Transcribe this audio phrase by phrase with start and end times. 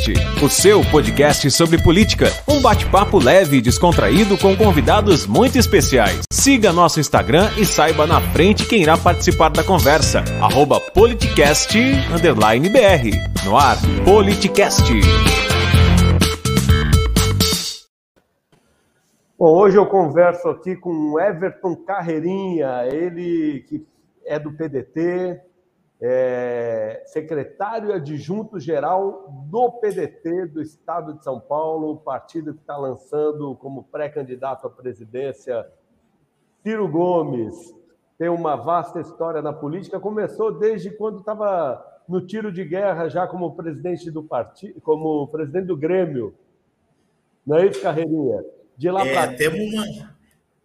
[0.00, 2.26] Politicast, o seu podcast sobre política.
[2.48, 6.22] Um bate-papo leve e descontraído com convidados muito especiais.
[6.32, 10.24] Siga nosso Instagram e saiba na frente quem irá participar da conversa.
[10.40, 11.76] Arroba Politicast,
[12.70, 13.44] BR.
[13.44, 14.90] No ar, Politicast.
[19.38, 23.86] Bom, hoje eu converso aqui com Everton Carreirinha, ele que
[24.24, 25.40] é do PDT,
[26.00, 32.76] é secretário adjunto geral do PDT do Estado de São Paulo, o partido que está
[32.76, 35.66] lançando como pré-candidato à presidência
[36.62, 37.54] Ciro Gomes.
[38.18, 43.26] Tem uma vasta história na política, começou desde quando estava no tiro de guerra já
[43.26, 46.34] como presidente do partido, como presidente do Grêmio.
[47.46, 48.44] Não é isso, Carreirinha?
[48.76, 49.84] De lá é, para temos uma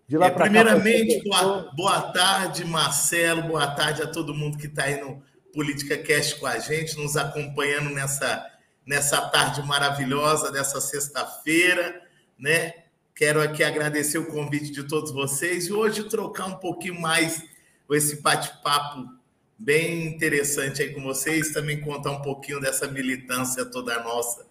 [0.07, 5.01] é, primeiramente, cá, boa, boa tarde, Marcelo, boa tarde a todo mundo que está aí
[5.01, 8.45] no Política Cast com a gente, nos acompanhando nessa,
[8.85, 12.01] nessa tarde maravilhosa dessa sexta-feira,
[12.37, 12.73] né?
[13.15, 17.43] Quero aqui agradecer o convite de todos vocês e hoje trocar um pouquinho mais
[17.89, 19.09] esse bate-papo
[19.57, 24.45] bem interessante aí com vocês, também contar um pouquinho dessa militância toda nossa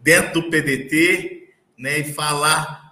[0.00, 1.98] dentro do PDT, né?
[1.98, 2.89] E falar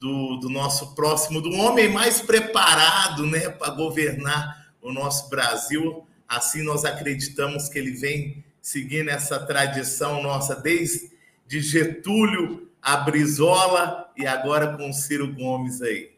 [0.00, 6.04] do, do nosso próximo, do homem mais preparado né, para governar o nosso Brasil.
[6.26, 11.10] Assim nós acreditamos que ele vem seguindo essa tradição nossa desde
[11.46, 16.10] Getúlio a Brizola e agora com Ciro Gomes aí.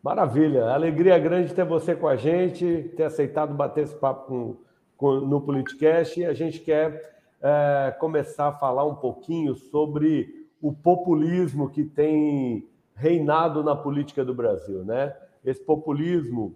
[0.00, 4.56] Maravilha, alegria grande ter você com a gente, ter aceitado bater esse papo com,
[4.96, 10.72] com, no Politicast e a gente quer é, começar a falar um pouquinho sobre o
[10.72, 12.64] populismo que tem
[13.02, 15.12] reinado na política do Brasil, né?
[15.44, 16.54] Esse populismo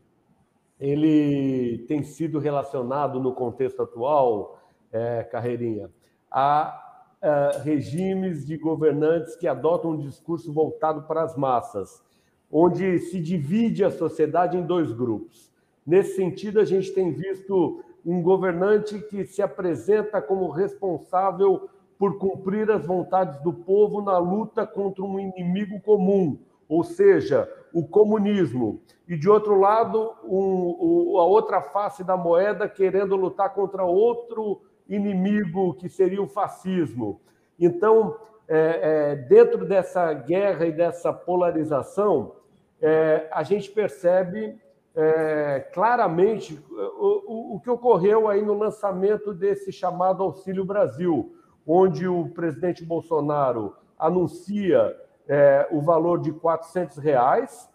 [0.79, 4.61] ele tem sido relacionado no contexto atual,
[4.93, 5.91] é, Carreirinha,
[6.31, 12.01] a, a regimes de governantes que adotam um discurso voltado para as massas,
[12.49, 15.51] onde se divide a sociedade em dois grupos.
[15.85, 21.69] Nesse sentido, a gente tem visto um governante que se apresenta como responsável
[21.99, 26.39] por cumprir as vontades do povo na luta contra um inimigo comum,
[26.69, 28.81] ou seja, o comunismo.
[29.09, 35.75] E, de outro lado, um, a outra face da moeda querendo lutar contra outro inimigo,
[35.75, 37.21] que seria o fascismo.
[37.59, 38.17] Então,
[38.49, 42.33] é, é, dentro dessa guerra e dessa polarização,
[42.81, 44.59] é, a gente percebe
[44.95, 51.33] é, claramente o, o, o que ocorreu aí no lançamento desse chamado Auxílio Brasil
[51.67, 54.97] onde o presidente Bolsonaro anuncia
[55.29, 57.69] é, o valor de 400 reais,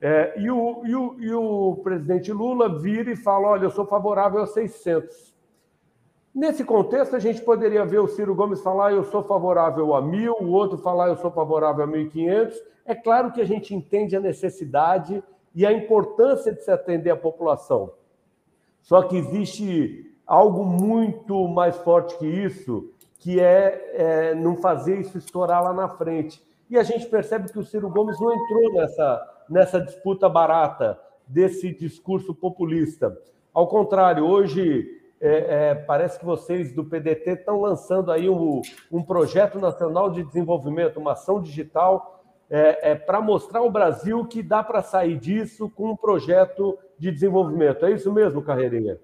[0.00, 3.86] é, e, o, e, o, e o presidente Lula vira e fala: olha, eu sou
[3.86, 5.32] favorável a 600.
[6.34, 10.34] Nesse contexto, a gente poderia ver o Ciro Gomes falar: eu sou favorável a mil,
[10.40, 12.54] o outro falar: eu sou favorável a 1.500.
[12.84, 15.22] É claro que a gente entende a necessidade
[15.54, 17.92] e a importância de se atender à população.
[18.80, 25.16] Só que existe algo muito mais forte que isso, que é, é, não fazer isso
[25.18, 26.42] estourar lá na frente.
[26.72, 31.70] E a gente percebe que o Ciro Gomes não entrou nessa, nessa disputa barata desse
[31.70, 33.14] discurso populista.
[33.52, 34.88] Ao contrário, hoje
[35.20, 40.24] é, é, parece que vocês do PDT estão lançando aí um, um projeto nacional de
[40.24, 45.68] desenvolvimento, uma ação digital é, é para mostrar ao Brasil que dá para sair disso
[45.68, 47.84] com um projeto de desenvolvimento.
[47.84, 48.98] É isso mesmo, Carreirinha?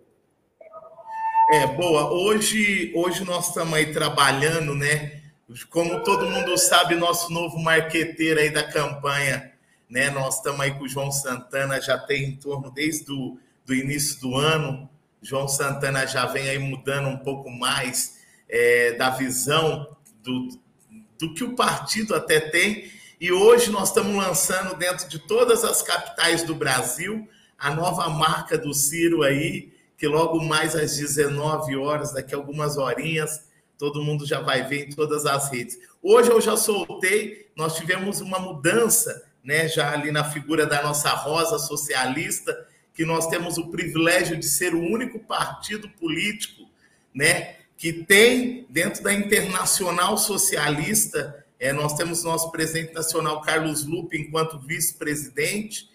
[1.53, 2.11] É, boa.
[2.15, 5.28] Hoje, hoje nós estamos aí trabalhando, né?
[5.71, 9.53] Como todo mundo sabe, nosso novo marqueteiro aí da campanha,
[9.89, 10.11] né?
[10.11, 14.19] Nós estamos aí com o João Santana, já tem em torno desde o do início
[14.21, 14.89] do ano.
[15.21, 20.49] João Santana já vem aí mudando um pouco mais é, da visão do,
[21.19, 22.91] do que o partido até tem.
[23.21, 27.29] E hoje nós estamos lançando dentro de todas as capitais do Brasil
[27.59, 32.77] a nova marca do Ciro aí, que logo mais às 19 horas, daqui a algumas
[32.79, 33.48] horinhas,
[33.79, 35.79] todo mundo já vai ver em todas as redes.
[36.03, 41.11] Hoje eu já soltei, nós tivemos uma mudança, né, já ali na figura da nossa
[41.11, 46.69] rosa socialista, que nós temos o privilégio de ser o único partido político,
[47.15, 54.19] né, que tem dentro da Internacional Socialista, é, nós temos nosso presidente nacional Carlos Lupe
[54.19, 55.89] enquanto vice-presidente,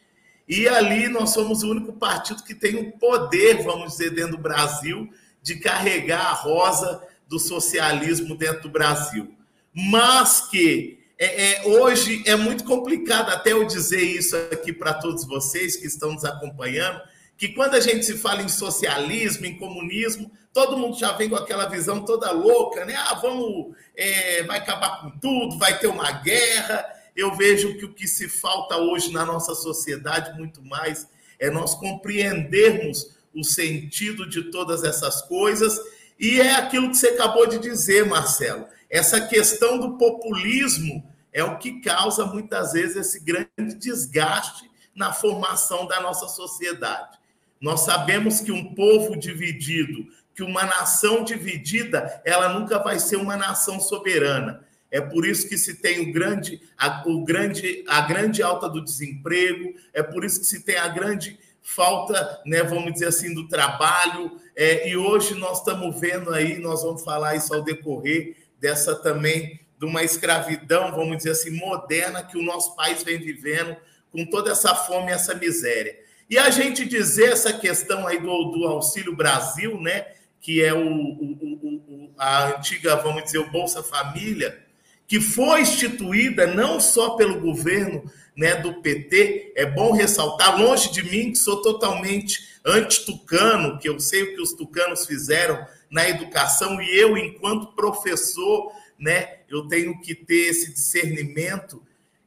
[0.47, 4.41] e ali nós somos o único partido que tem o poder, vamos dizer, dentro do
[4.41, 5.09] Brasil,
[5.41, 7.01] de carregar a rosa
[7.33, 9.33] do socialismo dentro do Brasil.
[9.73, 15.25] Mas que é, é, hoje é muito complicado até eu dizer isso aqui para todos
[15.25, 17.01] vocês que estão nos acompanhando,
[17.35, 21.35] que quando a gente se fala em socialismo, em comunismo, todo mundo já vem com
[21.35, 22.93] aquela visão toda louca, né?
[22.95, 26.85] Ah, vamos, é, vai acabar com tudo, vai ter uma guerra.
[27.15, 31.07] Eu vejo que o que se falta hoje na nossa sociedade, muito mais,
[31.39, 35.79] é nós compreendermos o sentido de todas essas coisas.
[36.23, 38.65] E é aquilo que você acabou de dizer, Marcelo.
[38.89, 45.85] Essa questão do populismo é o que causa muitas vezes esse grande desgaste na formação
[45.85, 47.19] da nossa sociedade.
[47.59, 53.35] Nós sabemos que um povo dividido, que uma nação dividida, ela nunca vai ser uma
[53.35, 54.65] nação soberana.
[54.89, 58.81] É por isso que se tem o grande, a, o grande, a grande alta do
[58.81, 63.47] desemprego, é por isso que se tem a grande falta, né, vamos dizer assim, do
[63.47, 64.37] trabalho.
[64.55, 69.59] É, e hoje nós estamos vendo aí, nós vamos falar isso ao decorrer dessa também
[69.79, 73.75] de uma escravidão, vamos dizer assim, moderna que o nosso país vem vivendo,
[74.11, 75.97] com toda essa fome e essa miséria.
[76.29, 80.05] E a gente dizer essa questão aí do, do Auxílio Brasil, né,
[80.39, 84.63] que é o, o, o, a antiga, vamos dizer, o Bolsa Família,
[85.07, 88.03] que foi instituída não só pelo governo
[88.35, 93.99] né, do PT, é bom ressaltar, longe de mim, que sou totalmente anti-tucano, que eu
[93.99, 99.99] sei o que os tucanos fizeram na educação, e eu, enquanto professor, né, eu tenho
[100.01, 101.83] que ter esse discernimento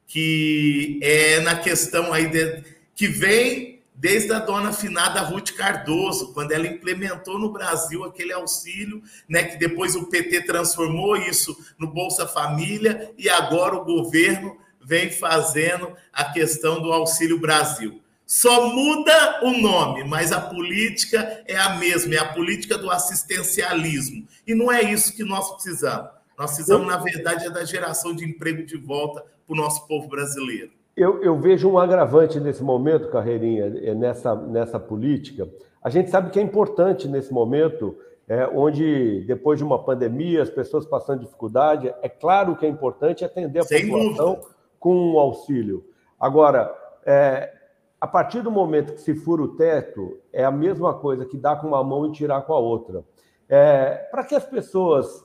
[0.06, 2.62] que é na questão aí de,
[2.94, 9.02] que vem desde a dona finada Ruth Cardoso, quando ela implementou no Brasil aquele auxílio,
[9.28, 15.10] né, que depois o PT transformou isso no Bolsa Família e agora o governo vem
[15.10, 18.00] fazendo a questão do Auxílio Brasil.
[18.24, 24.24] Só muda o nome, mas a política é a mesma, é a política do assistencialismo.
[24.46, 26.10] E não é isso que nós precisamos.
[26.38, 30.08] Nós precisamos, na verdade, é da geração de emprego de volta para o nosso povo
[30.08, 30.70] brasileiro.
[30.96, 35.48] Eu, eu, vejo um agravante nesse momento, Carreirinha, é, nessa, nessa política.
[35.82, 37.96] A gente sabe que é importante nesse momento,
[38.28, 43.24] é, onde depois de uma pandemia, as pessoas passando dificuldade, é claro que é importante
[43.24, 44.55] atender a Sem população dúvida.
[44.78, 45.84] Com um auxílio.
[46.18, 46.74] Agora,
[47.04, 47.52] é,
[48.00, 51.60] a partir do momento que se fura o teto, é a mesma coisa que dar
[51.60, 53.04] com uma mão e tirar com a outra.
[53.48, 55.24] É, Para que as pessoas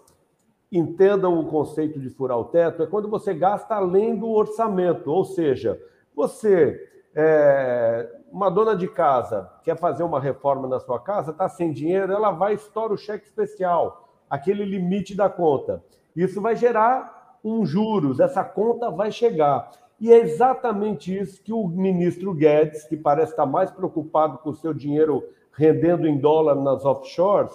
[0.72, 5.26] entendam o conceito de furar o teto, é quando você gasta além do orçamento, ou
[5.26, 5.78] seja,
[6.16, 6.80] você,
[7.14, 12.14] é, uma dona de casa, quer fazer uma reforma na sua casa, está sem dinheiro,
[12.14, 15.84] ela vai estoura o cheque especial, aquele limite da conta.
[16.16, 19.72] Isso vai gerar um juros, essa conta vai chegar.
[20.00, 24.56] E é exatamente isso que o ministro Guedes, que parece estar mais preocupado com o
[24.56, 25.24] seu dinheiro
[25.54, 27.52] rendendo em dólar nas offshores,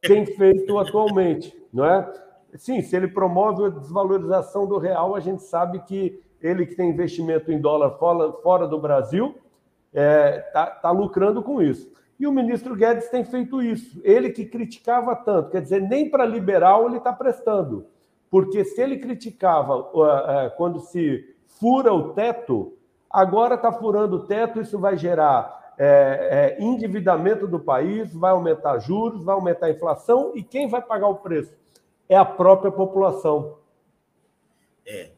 [0.00, 2.10] tem feito atualmente, não é?
[2.54, 6.90] Sim, se ele promove a desvalorização do real, a gente sabe que ele que tem
[6.90, 9.34] investimento em dólar fora, fora do Brasil
[9.92, 11.92] está é, tá, tá lucrando com isso.
[12.18, 14.00] E o ministro Guedes tem feito isso.
[14.04, 17.86] Ele que criticava tanto, quer dizer, nem para liberal ele está prestando.
[18.30, 19.82] Porque se ele criticava
[20.56, 22.76] quando se fura o teto,
[23.10, 28.78] agora está furando o teto, isso vai gerar é, é, endividamento do país, vai aumentar
[28.78, 31.58] juros, vai aumentar a inflação, e quem vai pagar o preço?
[32.10, 33.56] é a própria população.
[34.84, 35.10] É,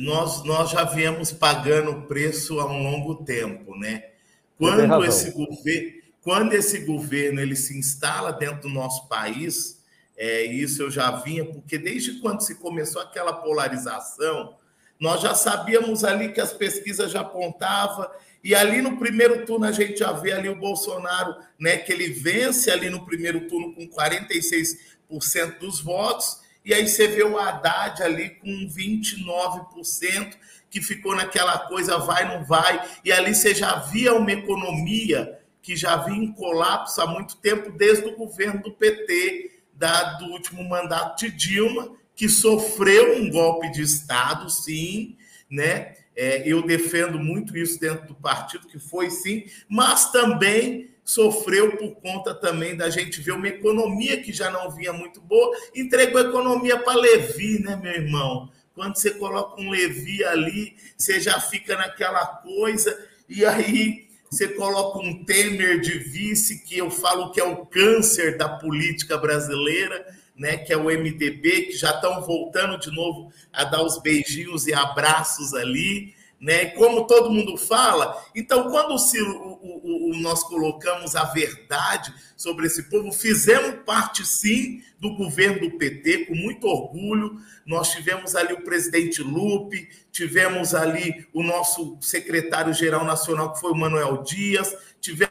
[0.00, 4.10] nós, nós já viemos pagando o preço há um longo tempo, né?
[4.58, 9.79] Quando esse, governo, quando esse governo ele se instala dentro do nosso país,
[10.20, 14.54] é, isso eu já vinha, porque desde quando se começou aquela polarização,
[15.00, 18.06] nós já sabíamos ali que as pesquisas já apontavam,
[18.44, 22.10] e ali no primeiro turno a gente já vê ali o Bolsonaro, né, que ele
[22.10, 28.02] vence ali no primeiro turno com 46% dos votos, e aí você vê o Haddad
[28.02, 30.36] ali com 29%,
[30.68, 35.74] que ficou naquela coisa vai, não vai, e ali você já via uma economia que
[35.74, 39.49] já vinha em colapso há muito tempo, desde o governo do PT,
[39.80, 45.16] da, do último mandato de Dilma, que sofreu um golpe de Estado, sim,
[45.50, 45.94] né?
[46.14, 51.94] É, eu defendo muito isso dentro do partido, que foi sim, mas também sofreu por
[51.94, 56.28] conta também da gente ver uma economia que já não vinha muito boa, entregou a
[56.28, 58.52] economia para Levi, né, meu irmão?
[58.74, 62.94] Quando você coloca um Levi ali, você já fica naquela coisa,
[63.26, 68.38] e aí você coloca um Temer de vice, que eu falo que é o câncer
[68.38, 70.06] da política brasileira,
[70.36, 74.68] né, que é o MDB, que já estão voltando de novo a dar os beijinhos
[74.68, 76.66] e abraços ali né?
[76.70, 82.84] Como todo mundo fala, então quando o, o, o, nós colocamos a verdade sobre esse
[82.84, 87.38] povo, fizemos parte sim do governo do PT com muito orgulho.
[87.66, 93.76] Nós tivemos ali o presidente Lupe, tivemos ali o nosso secretário-geral nacional que foi o
[93.76, 95.29] Manuel Dias, tivemos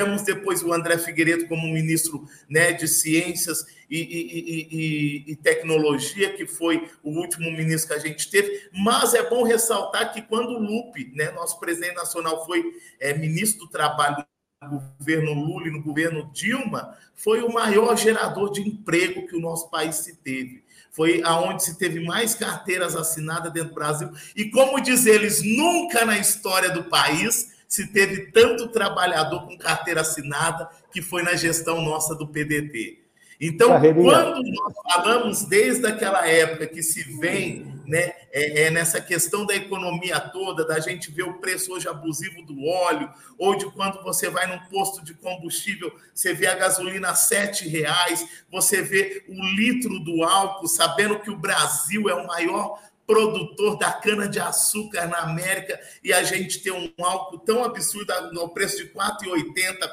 [0.00, 6.32] tivemos depois o André Figueiredo como ministro né, de Ciências e, e, e, e, Tecnologia,
[6.32, 8.70] que foi o último ministro que a gente teve.
[8.72, 12.64] Mas é bom ressaltar que quando o Lupe, né, nosso presidente nacional, foi
[12.98, 14.24] é, ministro do Trabalho
[14.62, 19.40] no governo Lula e no governo Dilma, foi o maior gerador de emprego que o
[19.40, 20.64] nosso país se teve.
[20.92, 24.10] Foi aonde se teve mais carteiras assinadas dentro do Brasil.
[24.34, 30.00] E como diz eles, nunca na história do país se teve tanto trabalhador com carteira
[30.00, 32.98] assinada que foi na gestão nossa do PDT.
[33.40, 39.46] Então, quando nós falamos desde aquela época que se vem né, é, é, nessa questão
[39.46, 43.08] da economia toda, da gente ver o preço hoje abusivo do óleo,
[43.38, 47.66] ou de quando você vai num posto de combustível, você vê a gasolina a sete
[47.68, 52.78] reais, você vê o litro do álcool, sabendo que o Brasil é o maior
[53.10, 58.76] produtor da cana-de-açúcar na América e a gente tem um álcool tão absurdo no preço
[58.76, 59.88] de R$ 4,80, R$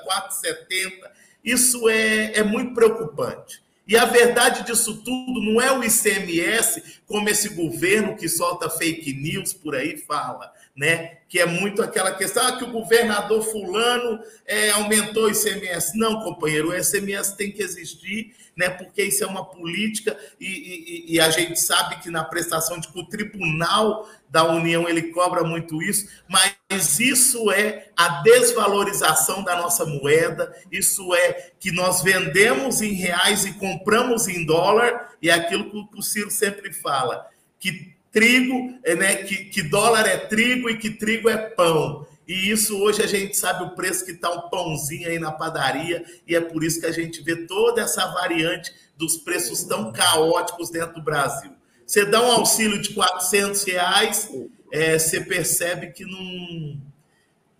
[0.45, 3.59] 4,70 isso é, é muito preocupante.
[3.87, 9.13] E a verdade disso tudo não é o ICMS, como esse governo que solta fake
[9.13, 11.19] news por aí fala, né?
[11.27, 15.97] Que é muito aquela questão ah, que o governador fulano é, aumentou o ICMS.
[15.97, 18.69] Não, companheiro, o ICMS tem que existir, né?
[18.69, 22.87] Porque isso é uma política e, e, e a gente sabe que na prestação de
[22.95, 29.85] o tribunal da União ele cobra muito isso, mas isso é a desvalorização da nossa
[29.85, 35.87] moeda, isso é que nós vendemos em reais e compramos em dólar, e é aquilo
[35.89, 37.25] que o Ciro sempre fala,
[37.59, 42.05] que trigo, é, né, que, que dólar é trigo e que trigo é pão.
[42.27, 46.03] E isso hoje a gente sabe o preço que está um pãozinho aí na padaria,
[46.27, 50.69] e é por isso que a gente vê toda essa variante dos preços tão caóticos
[50.69, 51.51] dentro do Brasil.
[51.85, 54.29] Você dá um auxílio de 400 reais,
[54.73, 56.81] é, você percebe que não.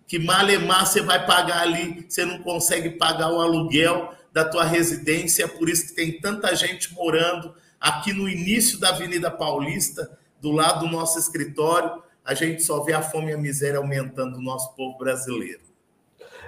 [0.06, 5.44] Que malemar você vai pagar ali, você não consegue pagar o aluguel da tua residência,
[5.44, 10.52] é por isso que tem tanta gente morando aqui no início da Avenida Paulista, do
[10.52, 14.42] lado do nosso escritório, a gente só vê a fome e a miséria aumentando no
[14.42, 15.60] nosso povo brasileiro.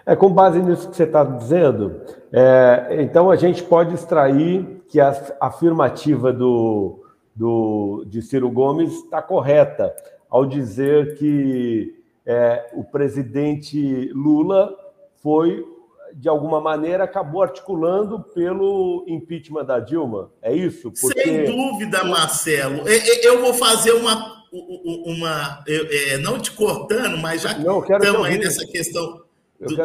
[0.04, 2.00] É, com base nisso que você está dizendo,
[2.32, 7.04] é, então a gente pode extrair que a afirmativa do,
[7.34, 9.94] do, de Ciro Gomes está correta
[10.28, 14.74] ao dizer que é, o presidente Lula
[15.22, 15.64] foi,
[16.14, 20.30] de alguma maneira, acabou articulando pelo impeachment da Dilma.
[20.42, 20.92] É isso?
[21.00, 21.22] Porque...
[21.22, 22.88] Sem dúvida, Marcelo.
[23.22, 24.44] Eu vou fazer uma.
[24.52, 29.22] uma é, não te cortando, mas já que estamos aí nessa questão
[29.60, 29.76] do,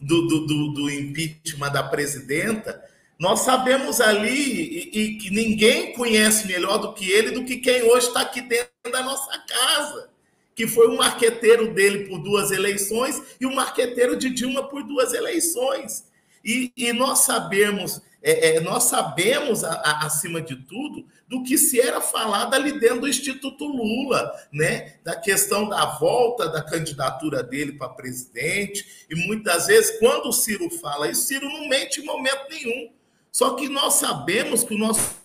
[0.00, 2.86] do, do, do, do impeachment da presidenta
[3.18, 7.82] nós sabemos ali e, e, que ninguém conhece melhor do que ele, do que quem
[7.82, 10.10] hoje está aqui dentro da nossa casa,
[10.56, 15.12] que foi o marqueteiro dele por duas eleições e o marqueteiro de Dilma por duas
[15.12, 16.06] eleições.
[16.42, 21.58] E, e nós sabemos, é, é, nós sabemos a, a, acima de tudo do que
[21.58, 24.94] se era falado ali dentro do Instituto Lula, né?
[25.04, 29.06] Da questão da volta da candidatura dele para presidente.
[29.10, 32.92] E muitas vezes, quando o Ciro fala isso, Ciro não mente em momento nenhum.
[33.30, 35.16] Só que nós sabemos que o nosso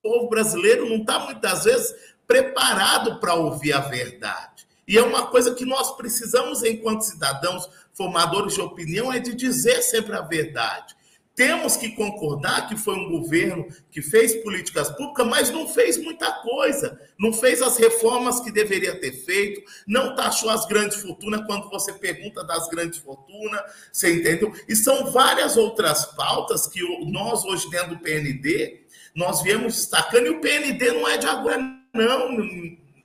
[0.00, 1.92] povo brasileiro não está muitas vezes
[2.30, 4.59] preparado para ouvir a verdade.
[4.90, 9.82] E é uma coisa que nós precisamos, enquanto cidadãos formadores de opinião, é de dizer
[9.82, 10.96] sempre a verdade.
[11.32, 16.32] Temos que concordar que foi um governo que fez políticas públicas, mas não fez muita
[16.42, 17.00] coisa.
[17.16, 21.92] Não fez as reformas que deveria ter feito, não taxou as grandes fortunas quando você
[21.92, 24.52] pergunta das grandes fortunas, você entendeu?
[24.68, 28.80] E são várias outras pautas que nós, hoje, dentro do PND,
[29.14, 31.58] nós viemos destacando, e o PND não é de agora,
[31.94, 32.36] não,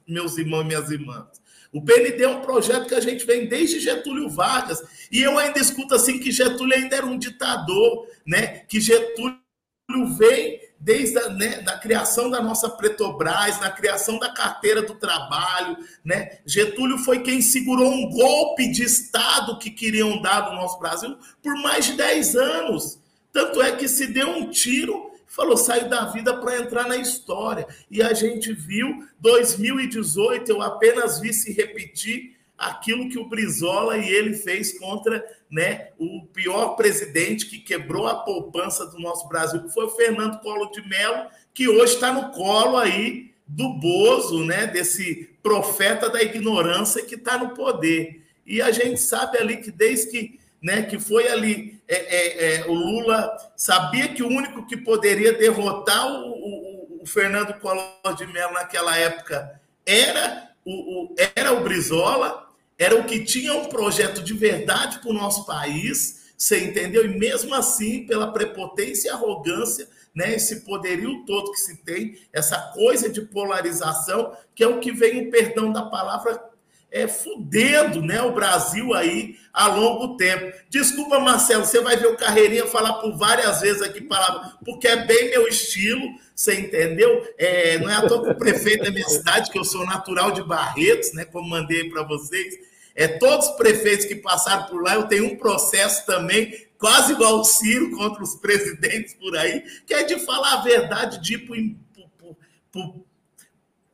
[0.07, 1.44] meus irmãos e minhas irmãs.
[1.75, 5.59] O PND é um projeto que a gente vem desde Getúlio Vargas, e eu ainda
[5.59, 8.59] escuto assim que Getúlio ainda era um ditador, né?
[8.59, 9.37] Que Getúlio
[10.17, 15.75] vem desde a né, da criação da nossa Petrobras, na criação da carteira do trabalho,
[16.01, 16.37] né?
[16.45, 21.55] Getúlio foi quem segurou um golpe de Estado que queriam dar no nosso Brasil por
[21.61, 22.99] mais de 10 anos.
[23.33, 27.67] Tanto é que se deu um tiro falou, saiu da vida para entrar na história.
[27.91, 34.07] E a gente viu, 2018, eu apenas vi se repetir aquilo que o Brizola e
[34.09, 39.73] ele fez contra né, o pior presidente que quebrou a poupança do nosso Brasil, que
[39.73, 44.65] foi o Fernando Collor de Mello, que hoje está no colo aí do Bozo, né,
[44.65, 48.23] desse profeta da ignorância que está no poder.
[48.45, 52.65] E a gente sabe ali que desde que né, que foi ali, é, é, é,
[52.65, 58.25] o Lula sabia que o único que poderia derrotar o, o, o Fernando Collor de
[58.25, 60.71] Mello naquela época era o,
[61.03, 65.45] o, era o Brizola, era o que tinha um projeto de verdade para o nosso
[65.45, 67.05] país, você entendeu?
[67.05, 72.57] E mesmo assim, pela prepotência e arrogância, né, esse poderio todo que se tem, essa
[72.73, 76.41] coisa de polarização, que é o que vem o perdão da palavra
[76.95, 80.57] é, fudendo né, o Brasil aí a longo tempo.
[80.69, 85.05] Desculpa, Marcelo, você vai ver o Carreirinha falar por várias vezes aqui palavra, porque é
[85.05, 86.01] bem meu estilo,
[86.33, 87.21] você entendeu?
[87.37, 90.31] É, não é à toa que o prefeito da minha cidade, que eu sou natural
[90.31, 92.57] de Barretos, né, como mandei para vocês,
[92.95, 97.41] é, todos os prefeitos que passaram por lá, eu tenho um processo também, quase igual
[97.41, 101.39] o Ciro contra os presidentes por aí, que é de falar a verdade, de ir
[101.39, 101.57] para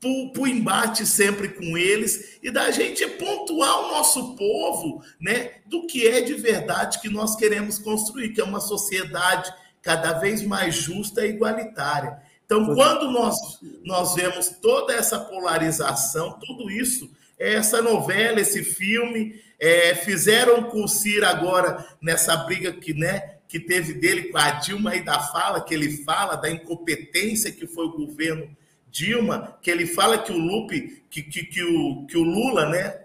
[0.03, 6.07] o embate sempre com eles e da gente pontuar o nosso povo né, do que
[6.07, 11.25] é de verdade que nós queremos construir, que é uma sociedade cada vez mais justa
[11.25, 12.19] e igualitária.
[12.45, 13.37] Então, quando nós,
[13.83, 17.09] nós vemos toda essa polarização, tudo isso
[17.41, 19.41] essa novela, esse filme.
[19.59, 24.51] É, fizeram com o Ciro agora nessa briga que, né, que teve dele com a
[24.51, 28.49] Dilma e da fala que ele fala da incompetência que foi o governo
[28.91, 33.01] Dilma, que ele fala que o Lupe, que, que, que, o, que o Lula, né,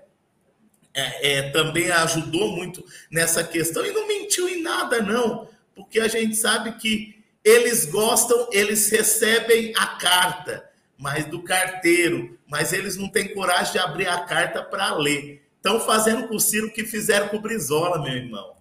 [0.93, 6.09] é, é, também ajudou muito nessa questão e não mentiu em nada, não, porque a
[6.09, 10.67] gente sabe que eles gostam, eles recebem a carta
[10.99, 15.47] mas do carteiro, mas eles não têm coragem de abrir a carta para ler.
[15.57, 18.56] Estão fazendo com o Ciro o que fizeram com o Brizola, meu irmão.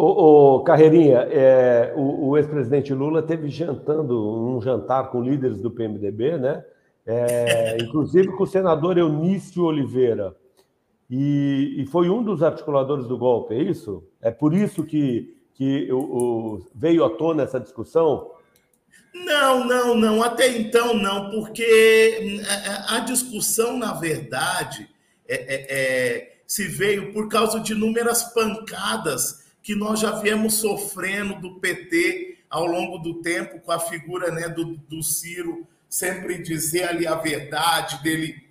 [0.00, 5.72] Ô, ô Carreirinha, é, o, o ex-presidente Lula teve jantando um jantar com líderes do
[5.72, 6.64] PMDB, né?
[7.04, 10.36] É, inclusive com o senador Eunício Oliveira.
[11.10, 14.04] E, e, foi um dos articuladores do golpe, é isso?
[14.22, 18.30] É por isso que, que o, o, veio à tona essa discussão?
[19.12, 20.22] Não, não, não.
[20.22, 24.88] Até então não, porque é, é, a discussão, na verdade,
[25.26, 25.38] é,
[25.76, 32.38] é, se veio por causa de inúmeras pancadas que nós já viemos sofrendo do PT
[32.48, 37.14] ao longo do tempo, com a figura né, do, do Ciro sempre dizer ali a
[37.14, 38.44] verdade, dele,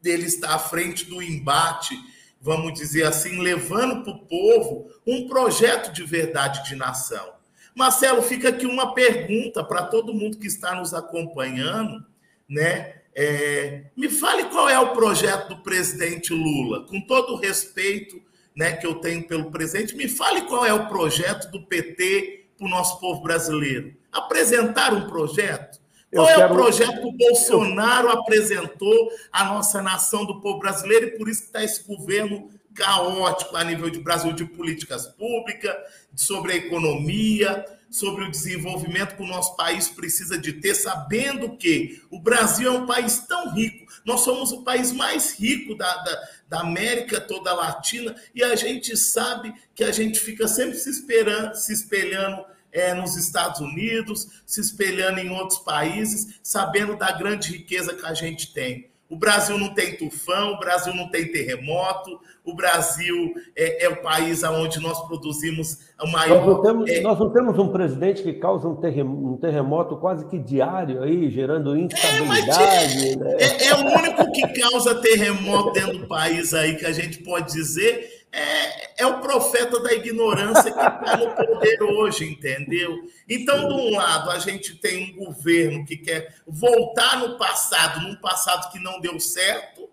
[0.00, 1.94] dele estar à frente do embate,
[2.40, 7.32] vamos dizer assim, levando para o povo um projeto de verdade de nação.
[7.74, 12.04] Marcelo, fica aqui uma pergunta para todo mundo que está nos acompanhando,
[12.48, 12.96] né?
[13.14, 18.20] É, me fale qual é o projeto do presidente Lula, com todo respeito
[18.54, 22.66] né, que eu tenho pelo presidente, me fale qual é o projeto do PT para
[22.66, 23.94] o nosso povo brasileiro.
[24.10, 25.80] Apresentar um projeto?
[26.12, 26.52] Qual eu é quero...
[26.52, 31.42] o projeto que o Bolsonaro apresentou à nossa nação do povo brasileiro e por isso
[31.42, 35.74] que está esse governo caótico a nível de Brasil de políticas públicas,
[36.14, 42.02] sobre a economia, sobre o desenvolvimento que o nosso país precisa de ter, sabendo que
[42.10, 46.28] o Brasil é um país tão rico, nós somos o país mais rico da, da,
[46.52, 51.54] da América toda Latina, e a gente sabe que a gente fica sempre se, esperando,
[51.54, 57.94] se espelhando é, nos Estados Unidos, se espelhando em outros países, sabendo da grande riqueza
[57.94, 58.91] que a gente tem.
[59.12, 64.00] O Brasil não tem tufão, o Brasil não tem terremoto, o Brasil é, é o
[64.00, 66.46] país onde nós produzimos a maior.
[66.46, 67.00] Nós não, temos, é...
[67.02, 71.30] nós não temos um presidente que causa um terremoto, um terremoto quase que diário aí,
[71.30, 73.10] gerando instabilidade.
[73.10, 73.36] É, né?
[73.38, 77.52] é, é o único que causa terremoto dentro do país aí que a gente pode
[77.52, 83.08] dizer é, é o profeta da ignorância que está no poder hoje, entendeu?
[83.26, 88.16] Então, de um lado, a gente tem um governo que quer voltar no passado, num
[88.16, 89.88] passado que não deu certo,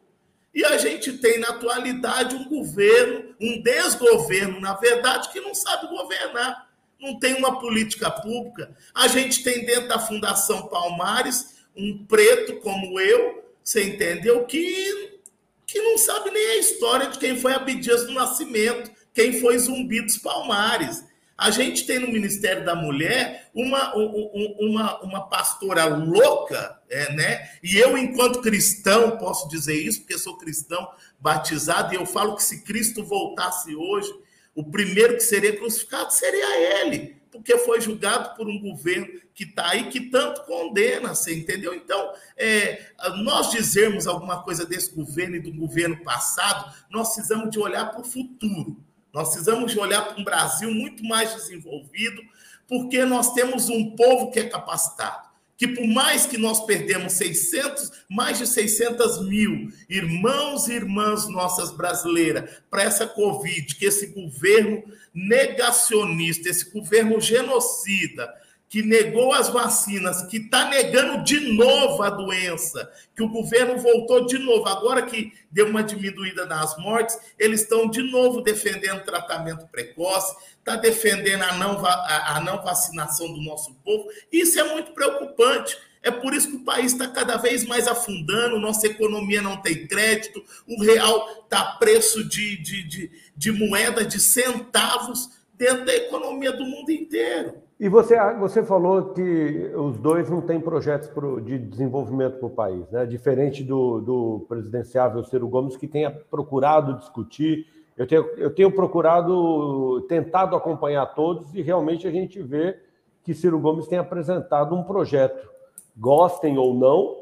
[0.54, 5.88] e a gente tem na atualidade um governo, um desgoverno, na verdade, que não sabe
[5.88, 6.68] governar,
[7.00, 8.76] não tem uma política pública.
[8.94, 14.44] A gente tem dentro da Fundação Palmares um preto como eu, você entendeu?
[14.46, 15.18] Que
[15.66, 18.90] que não sabe nem a história de quem foi Abdias do Nascimento,
[19.20, 21.04] quem foi Zumbi dos Palmares.
[21.38, 27.50] A gente tem no Ministério da Mulher uma, uma, uma pastora louca, é, né?
[27.62, 32.44] E eu, enquanto cristão, posso dizer isso, porque sou cristão batizado, e eu falo que
[32.44, 34.10] se Cristo voltasse hoje,
[34.56, 39.70] o primeiro que seria crucificado seria ele porque foi julgado por um governo que está
[39.70, 41.76] aí que tanto condena, você entendeu?
[41.76, 42.92] Então, é,
[43.24, 48.02] nós dizermos alguma coisa desse governo e do governo passado, nós precisamos de olhar para
[48.02, 48.84] o futuro.
[49.14, 52.22] Nós precisamos olhar para um Brasil muito mais desenvolvido,
[52.68, 57.92] porque nós temos um povo que é capacitado que por mais que nós perdemos 600,
[58.10, 64.82] mais de 600 mil irmãos e irmãs nossas brasileiras para essa Covid, que esse governo
[65.14, 68.34] negacionista, esse governo genocida,
[68.70, 74.28] que negou as vacinas, que está negando de novo a doença, que o governo voltou
[74.28, 74.68] de novo.
[74.68, 80.76] Agora que deu uma diminuída nas mortes, eles estão de novo defendendo tratamento precoce, está
[80.76, 84.08] defendendo a não, a não vacinação do nosso povo.
[84.32, 85.76] Isso é muito preocupante.
[86.04, 89.86] É por isso que o país está cada vez mais afundando, nossa economia não tem
[89.86, 96.54] crédito, o real está preço de, de, de, de moeda de centavos dentro da economia
[96.54, 97.69] do mundo inteiro.
[97.80, 101.10] E você, você falou que os dois não têm projetos
[101.46, 103.06] de desenvolvimento para o país, né?
[103.06, 107.68] diferente do, do presidenciável Ciro Gomes, que tenha procurado discutir.
[107.96, 112.78] Eu tenho, eu tenho procurado, tentado acompanhar todos, e realmente a gente vê
[113.24, 115.50] que Ciro Gomes tem apresentado um projeto
[115.96, 117.16] gostem ou não,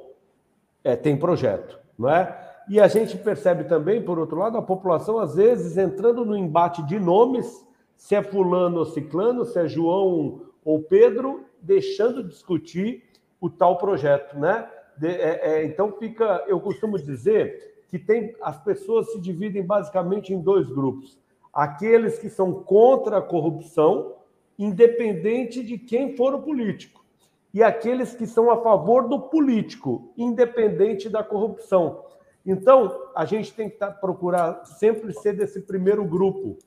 [0.83, 2.35] é, tem projeto, não é?
[2.67, 6.83] E a gente percebe também, por outro lado, a população, às vezes, entrando no embate
[6.83, 7.63] de nomes,
[7.95, 13.01] se é fulano ou ciclano, se é João ou Pedro, deixando de discutir
[13.39, 14.69] o tal projeto, né?
[14.97, 20.33] De, é, é, então fica, eu costumo dizer que tem as pessoas se dividem basicamente
[20.33, 21.17] em dois grupos:
[21.53, 24.15] aqueles que são contra a corrupção,
[24.59, 27.05] independente de quem for o político
[27.53, 32.03] e aqueles que são a favor do político, independente da corrupção.
[32.45, 36.57] Então, a gente tem que tá, procurar sempre ser desse primeiro grupo,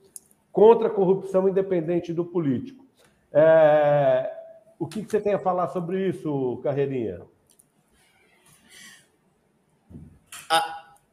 [0.51, 2.80] contra a corrupção independente do político.
[3.33, 4.31] É...
[4.79, 7.21] O que você tem a falar sobre isso, Carreirinha?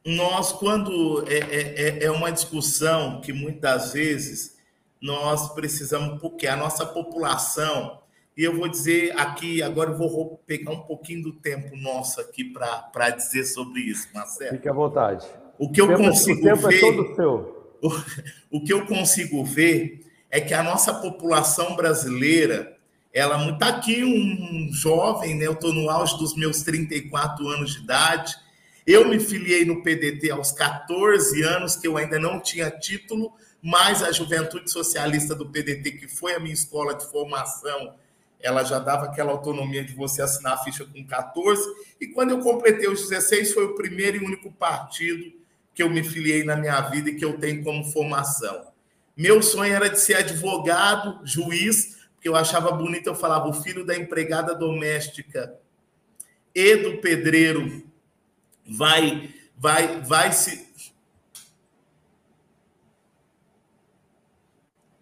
[0.05, 4.57] nós, quando é, é, é, é uma discussão que muitas vezes
[4.99, 7.99] nós precisamos, porque a nossa população
[8.39, 12.45] e eu vou dizer aqui, agora eu vou pegar um pouquinho do tempo nosso aqui
[12.45, 14.51] para dizer sobre isso, Marcelo.
[14.55, 15.27] Fique à vontade.
[15.57, 16.75] O que eu tempo, consigo o ver.
[16.75, 17.59] É todo seu.
[18.51, 22.77] O, o que eu consigo ver é que a nossa população brasileira,
[23.13, 25.47] ela está aqui um jovem, né?
[25.47, 28.35] Eu estou no auge dos meus 34 anos de idade.
[28.85, 34.03] Eu me filiei no PDT aos 14 anos, que eu ainda não tinha título, mas
[34.03, 37.95] a Juventude Socialista do PDT, que foi a minha escola de formação,
[38.39, 41.61] ela já dava aquela autonomia de você assinar a ficha com 14,
[41.99, 45.33] e quando eu completei os 16, foi o primeiro e único partido
[45.73, 48.69] que eu me filiei na minha vida e que eu tenho como formação.
[49.19, 53.85] Meu sonho era de ser advogado, juiz, porque eu achava bonito, eu falava, o filho
[53.85, 55.53] da empregada doméstica
[56.55, 57.83] e do pedreiro
[58.65, 60.69] vai vai vai se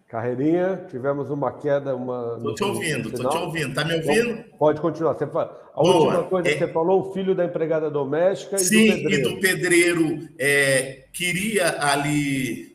[0.08, 1.94] Carreirinha, tivemos uma queda.
[1.94, 3.68] Uma, estou te ouvindo, estou te ouvindo.
[3.68, 4.30] Está me ouvindo?
[4.30, 5.12] Então, pode continuar.
[5.14, 5.96] Você fala, a Boa.
[5.96, 6.52] última coisa é...
[6.54, 9.28] que você falou, o filho da empregada doméstica e Sim, do pedreiro.
[9.28, 12.67] e do pedreiro é, queria ali.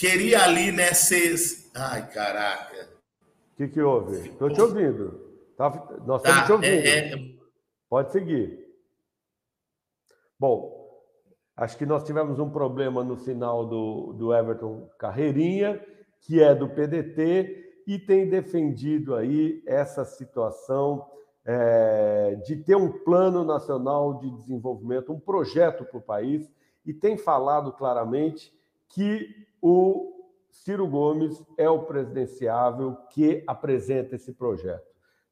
[0.00, 1.36] Queria ali, né, ser.
[1.74, 2.88] Ai, caraca.
[3.52, 4.28] O que, que houve?
[4.28, 5.28] Estou te ouvindo.
[5.56, 5.68] Tá,
[6.06, 6.86] nós estamos tá, te ouvindo.
[6.86, 7.34] É, é...
[7.88, 8.66] Pode seguir.
[10.38, 10.80] Bom,
[11.60, 15.78] Acho que nós tivemos um problema no final do, do Everton Carreirinha,
[16.22, 21.06] que é do PDT, e tem defendido aí essa situação
[21.44, 26.50] é, de ter um plano nacional de desenvolvimento, um projeto para o país,
[26.86, 28.50] e tem falado claramente
[28.88, 29.28] que
[29.62, 34.88] o Ciro Gomes é o presidenciável que apresenta esse projeto.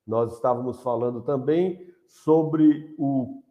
[0.07, 3.43] Nós estávamos falando também sobre o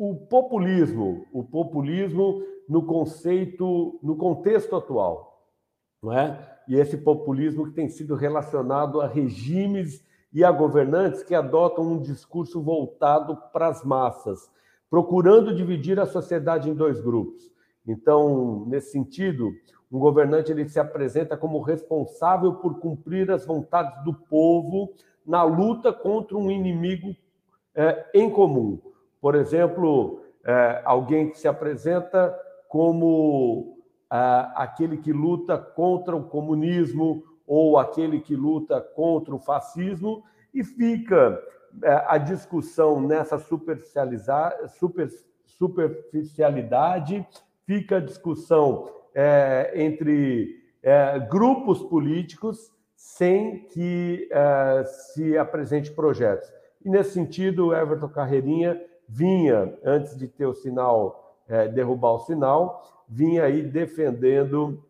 [0.00, 5.46] o populismo, o populismo no conceito, no contexto atual,
[6.02, 6.58] não é?
[6.66, 12.00] E esse populismo que tem sido relacionado a regimes e a governantes que adotam um
[12.00, 14.50] discurso voltado para as massas,
[14.88, 17.52] procurando dividir a sociedade em dois grupos.
[17.86, 19.52] Então, nesse sentido,
[19.90, 24.92] um governante ele se apresenta como responsável por cumprir as vontades do povo
[25.26, 27.14] na luta contra um inimigo
[27.74, 28.80] é, em comum.
[29.20, 32.34] Por exemplo, é, alguém que se apresenta
[32.68, 33.78] como
[34.12, 34.16] é,
[34.54, 40.22] aquele que luta contra o comunismo ou aquele que luta contra o fascismo,
[40.54, 41.42] e fica
[41.82, 45.08] é, a discussão nessa superficializar, super,
[45.46, 47.26] superficialidade,
[47.66, 56.50] fica a discussão é, entre é, grupos políticos sem que é, se apresente projetos.
[56.84, 63.04] E nesse sentido, Everton Carreirinha vinha, antes de ter o sinal, é, derrubar o sinal,
[63.08, 64.84] vinha aí defendendo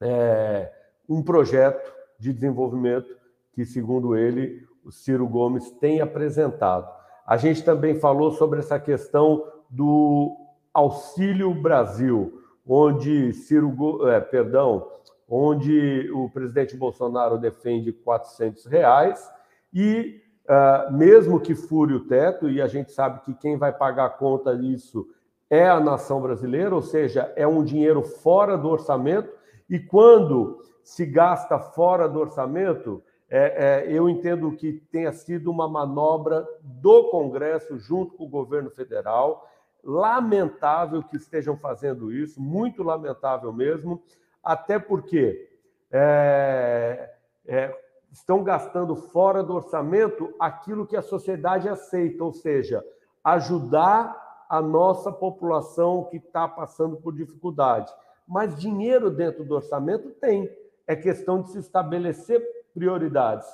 [0.00, 0.70] é,
[1.08, 3.16] um projeto de desenvolvimento
[3.52, 6.88] que, segundo ele, o Ciro Gomes tem apresentado.
[7.26, 10.36] A gente também falou sobre essa questão do
[10.72, 12.35] Auxílio Brasil,
[12.66, 14.90] onde Ciro, é, perdão,
[15.28, 19.30] onde o presidente Bolsonaro defende 400 reais
[19.72, 24.06] e uh, mesmo que fure o teto, e a gente sabe que quem vai pagar
[24.06, 25.06] a conta disso
[25.50, 29.30] é a nação brasileira, ou seja, é um dinheiro fora do orçamento,
[29.68, 35.68] e quando se gasta fora do orçamento, é, é, eu entendo que tenha sido uma
[35.68, 39.48] manobra do Congresso junto com o governo federal.
[39.88, 44.02] Lamentável que estejam fazendo isso, muito lamentável mesmo,
[44.42, 45.48] até porque
[45.90, 47.14] é,
[47.46, 52.82] é estão gastando fora do orçamento aquilo que a sociedade aceita, ou seja,
[53.22, 57.92] ajudar a nossa população que está passando por dificuldade.
[58.26, 60.50] Mas dinheiro dentro do orçamento tem.
[60.86, 63.46] É questão de se estabelecer prioridades.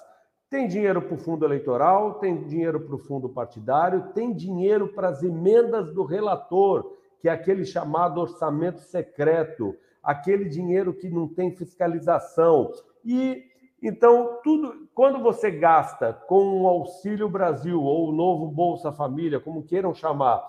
[0.52, 5.08] Tem dinheiro para o fundo eleitoral, tem dinheiro para o fundo partidário, tem dinheiro para
[5.08, 11.56] as emendas do relator, que é aquele chamado orçamento secreto, aquele dinheiro que não tem
[11.56, 12.70] fiscalização.
[13.02, 13.42] E
[13.82, 19.62] então, tudo, quando você gasta com o Auxílio Brasil ou o novo Bolsa Família, como
[19.62, 20.46] queiram chamar,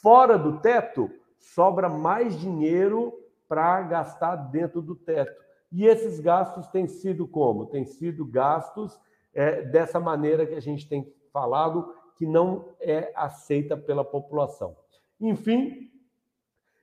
[0.00, 3.12] fora do teto, sobra mais dinheiro
[3.46, 5.44] para gastar dentro do teto.
[5.70, 7.66] E esses gastos têm sido como?
[7.66, 8.98] Têm sido gastos
[9.34, 14.76] é, dessa maneira que a gente tem falado, que não é aceita pela população.
[15.20, 15.90] Enfim,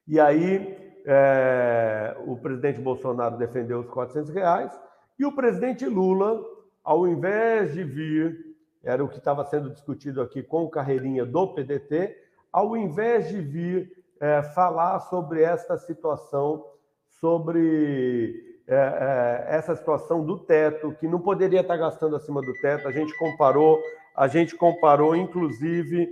[0.07, 4.79] e aí é, o presidente Bolsonaro defendeu os 400 reais
[5.17, 6.43] e o presidente Lula,
[6.83, 11.53] ao invés de vir, era o que estava sendo discutido aqui com o Carreirinha do
[11.53, 12.17] PDT,
[12.51, 16.65] ao invés de vir é, falar sobre esta situação,
[17.07, 22.87] sobre é, é, essa situação do teto, que não poderia estar gastando acima do teto.
[22.87, 23.77] A gente comparou,
[24.15, 26.09] a gente comparou, inclusive,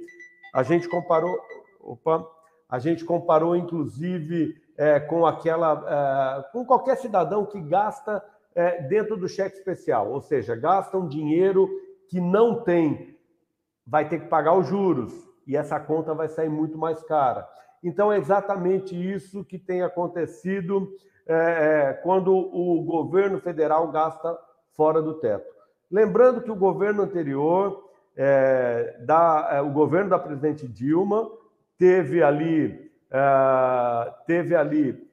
[0.54, 1.40] a gente comparou,
[1.80, 2.28] opa,
[2.68, 8.22] a gente comparou, inclusive, é, com aquela, é, com qualquer cidadão que gasta
[8.54, 11.70] é, dentro do cheque especial, ou seja, gasta um dinheiro
[12.10, 13.18] que não tem,
[13.88, 15.14] vai ter que pagar os juros
[15.48, 17.48] e essa conta vai sair muito mais cara.
[17.82, 20.92] Então é exatamente isso que tem acontecido
[21.30, 21.34] é,
[21.90, 24.36] é, quando o governo federal gasta
[24.74, 25.48] fora do teto.
[25.92, 27.88] Lembrando que o governo anterior,
[28.18, 31.30] é, da, é, o governo da presidente Dilma,
[31.78, 35.08] teve ali, é, teve ali,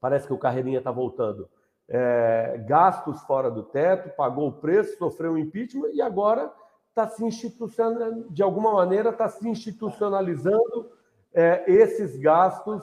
[0.00, 1.48] parece que o Carreirinha está voltando,
[1.88, 6.52] é, gastos fora do teto, pagou o preço, sofreu impeachment e agora
[6.88, 10.90] está se institucionalizando, de alguma maneira, está se institucionalizando
[11.66, 12.82] esses gastos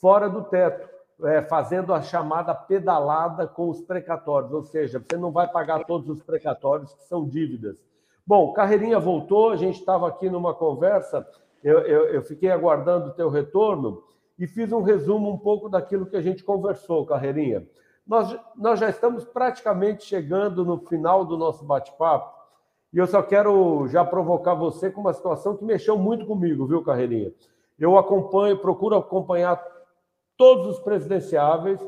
[0.00, 0.92] fora do teto
[1.24, 6.08] é, fazendo a chamada pedalada com os precatórios, ou seja, você não vai pagar todos
[6.08, 7.82] os precatórios que são dívidas.
[8.26, 11.26] Bom, Carreirinha voltou, a gente estava aqui numa conversa,
[11.62, 14.02] eu, eu, eu fiquei aguardando o teu retorno
[14.38, 17.66] e fiz um resumo um pouco daquilo que a gente conversou, Carreirinha.
[18.06, 22.42] Nós, nós já estamos praticamente chegando no final do nosso bate-papo
[22.92, 26.82] e eu só quero já provocar você com uma situação que mexeu muito comigo, viu,
[26.82, 27.32] Carreirinha?
[27.78, 29.56] Eu acompanho, procuro acompanhar
[30.36, 31.80] todos os presidenciáveis,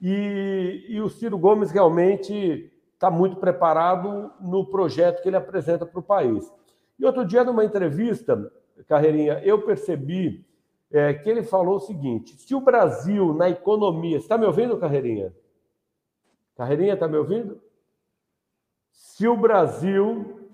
[0.00, 6.00] e, e o Ciro Gomes realmente está muito preparado no projeto que ele apresenta para
[6.00, 6.52] o país.
[6.98, 8.50] E outro dia, numa entrevista,
[8.86, 10.46] Carreirinha, eu percebi
[10.90, 14.16] é, que ele falou o seguinte: se o Brasil, na economia.
[14.16, 15.34] Está me ouvindo, Carreirinha?
[16.56, 17.60] Carreirinha, está me ouvindo?
[18.90, 20.48] Se o Brasil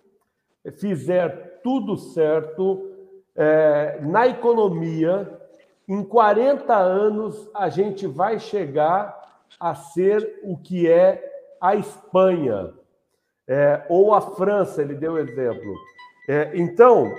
[0.78, 2.90] fizer tudo certo
[3.34, 5.40] é, na economia,
[5.92, 11.22] em 40 anos a gente vai chegar a ser o que é
[11.60, 12.72] a Espanha
[13.46, 15.74] é, ou a França, ele deu exemplo.
[16.26, 17.14] É, então,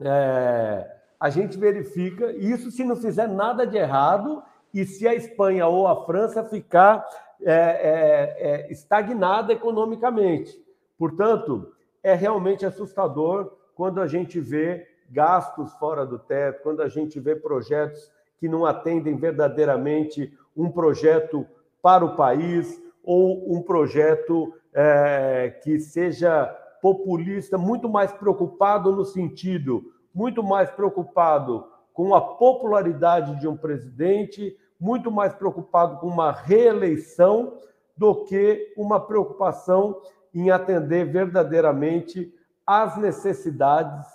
[0.00, 4.42] é, a gente verifica isso se não fizer nada de errado
[4.74, 7.06] e se a Espanha ou a França ficar
[7.40, 10.52] é, é, é, estagnada economicamente.
[10.98, 11.72] Portanto,
[12.02, 17.34] é realmente assustador quando a gente vê gastos fora do teto, quando a gente vê
[17.36, 21.46] projetos que não atendem verdadeiramente um projeto
[21.82, 26.46] para o país ou um projeto é, que seja
[26.82, 34.56] populista, muito mais preocupado no sentido, muito mais preocupado com a popularidade de um presidente,
[34.78, 37.54] muito mais preocupado com uma reeleição
[37.96, 40.00] do que uma preocupação
[40.34, 42.32] em atender verdadeiramente
[42.66, 44.06] às necessidades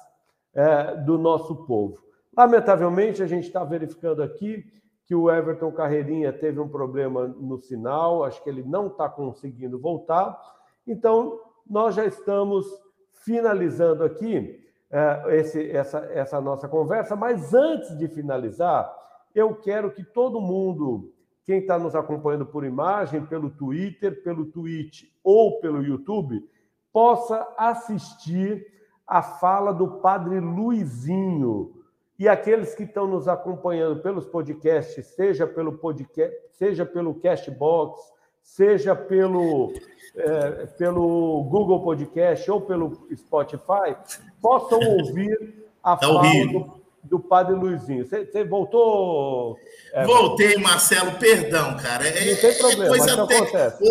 [0.53, 1.97] é, do nosso povo.
[2.35, 4.63] Lamentavelmente, a gente está verificando aqui
[5.05, 9.79] que o Everton Carreirinha teve um problema no sinal, acho que ele não está conseguindo
[9.79, 10.39] voltar.
[10.87, 12.65] Então, nós já estamos
[13.11, 14.59] finalizando aqui
[14.89, 18.93] é, esse, essa, essa nossa conversa, mas antes de finalizar,
[19.33, 21.13] eu quero que todo mundo
[21.45, 26.47] quem está nos acompanhando por imagem, pelo Twitter, pelo Twitch ou pelo YouTube,
[26.93, 28.65] possa assistir
[29.11, 31.73] a fala do Padre Luizinho.
[32.17, 37.99] E aqueles que estão nos acompanhando pelos podcasts, seja pelo podcast, seja pelo Castbox,
[38.41, 39.73] seja pelo,
[40.15, 43.97] é, pelo Google Podcast ou pelo Spotify,
[44.41, 48.05] possam ouvir a tá fala do do Padre Luizinho.
[48.05, 49.57] Você voltou?
[49.93, 52.07] É, Voltei, Marcelo, perdão, cara.
[52.07, 53.37] É, não tem problema, mas até...
[53.37, 53.83] acontece.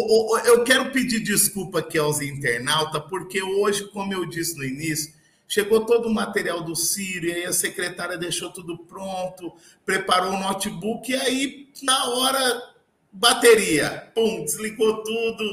[0.46, 5.12] Eu quero pedir desculpa aqui aos internautas, porque hoje, como eu disse no início,
[5.46, 9.52] chegou todo o material do Sírio, e a secretária deixou tudo pronto,
[9.84, 12.62] preparou o notebook, e aí, na hora,
[13.12, 15.44] bateria, pum, desligou tudo,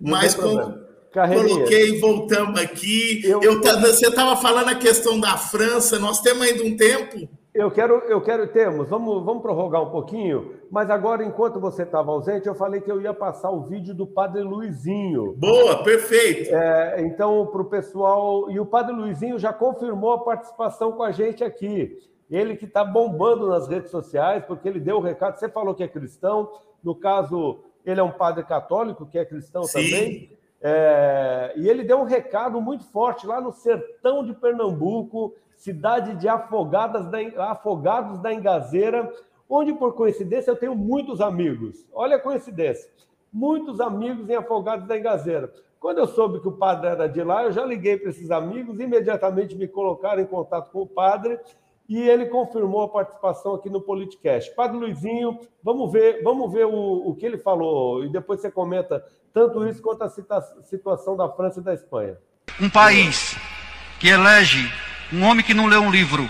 [0.00, 3.20] não mas com Coloquei, voltamos aqui.
[3.24, 7.28] Eu, eu, você estava falando a questão da França, nós temos ainda um tempo.
[7.52, 12.12] Eu quero, eu quero, temos, vamos, vamos prorrogar um pouquinho, mas agora, enquanto você estava
[12.12, 15.34] ausente, eu falei que eu ia passar o vídeo do Padre Luizinho.
[15.36, 16.54] Boa, perfeito.
[16.54, 21.10] É, então, para o pessoal, e o Padre Luizinho já confirmou a participação com a
[21.10, 21.98] gente aqui.
[22.30, 25.36] Ele que está bombando nas redes sociais, porque ele deu o recado.
[25.36, 26.48] Você falou que é cristão,
[26.84, 29.72] no caso, ele é um padre católico que é cristão Sim.
[29.72, 30.39] também.
[30.62, 36.28] É, e ele deu um recado muito forte lá no sertão de Pernambuco, cidade de
[36.28, 39.10] Afogadas da, Afogados da Engazeira,
[39.48, 41.86] onde, por coincidência, eu tenho muitos amigos.
[41.92, 42.90] Olha a coincidência.
[43.32, 45.52] Muitos amigos em Afogados da Engazeira.
[45.78, 48.78] Quando eu soube que o padre era de lá, eu já liguei para esses amigos,
[48.78, 51.40] imediatamente me colocaram em contato com o padre
[51.88, 54.54] e ele confirmou a participação aqui no Politicast.
[54.54, 59.02] Padre Luizinho, vamos ver, vamos ver o, o que ele falou e depois você comenta
[59.32, 60.10] tanto isso quanto a
[60.64, 62.16] situação da França e da Espanha.
[62.60, 63.36] Um país
[63.98, 64.70] que elege
[65.12, 66.28] um homem que não lê um livro,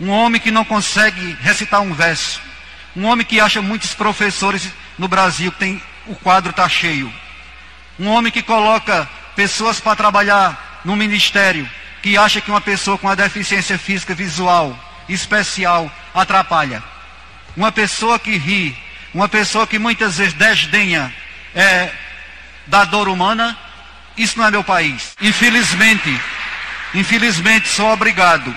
[0.00, 2.40] um homem que não consegue recitar um verso,
[2.96, 7.12] um homem que acha muitos professores no Brasil que tem o quadro está cheio,
[7.98, 11.68] um homem que coloca pessoas para trabalhar no ministério
[12.02, 16.82] que acha que uma pessoa com uma deficiência física visual especial atrapalha.
[17.56, 18.76] Uma pessoa que ri,
[19.14, 21.12] uma pessoa que muitas vezes desdenha
[21.54, 21.90] é,
[22.66, 23.56] da dor humana,
[24.16, 25.16] isso não é meu país.
[25.20, 26.20] Infelizmente,
[26.94, 28.54] infelizmente sou obrigado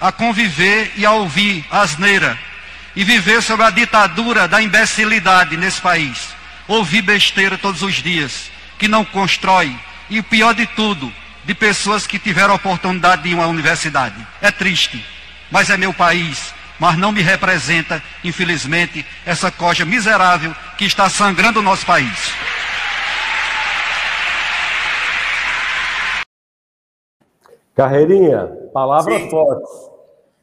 [0.00, 2.38] a conviver e a ouvir asneira
[2.96, 6.34] e viver sob a ditadura da imbecilidade nesse país.
[6.66, 9.76] Ouvir besteira todos os dias, que não constrói.
[10.08, 11.12] E o pior de tudo,
[11.44, 14.14] de pessoas que tiveram a oportunidade de ir uma universidade.
[14.40, 15.04] É triste,
[15.50, 16.54] mas é meu país.
[16.78, 22.32] Mas não me representa, infelizmente, essa coja miserável que está sangrando o nosso país.
[27.74, 29.30] Carreirinha, palavras Sim.
[29.30, 29.70] fortes.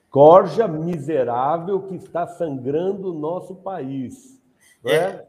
[0.10, 4.38] Corja miserável que está sangrando o nosso país.
[4.84, 5.26] É, é?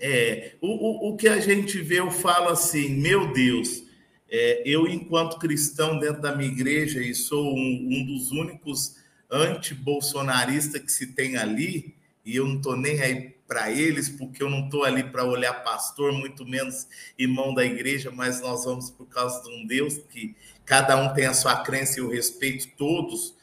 [0.00, 0.54] é.
[0.60, 3.82] O, o, o que a gente vê, eu falo assim, meu Deus,
[4.30, 8.94] é, eu, enquanto cristão dentro da minha igreja, e sou um, um dos únicos
[9.28, 14.48] anti-bolsonaristas que se tem ali, e eu não estou nem aí para eles, porque eu
[14.48, 16.86] não estou ali para olhar pastor, muito menos
[17.18, 21.26] irmão da igreja, mas nós vamos por causa de um Deus que cada um tem
[21.26, 23.34] a sua crença e eu respeito todos.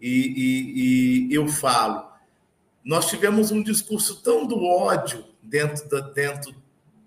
[0.00, 2.10] E, e, e eu falo,
[2.84, 6.54] nós tivemos um discurso tão do ódio dentro, da, dentro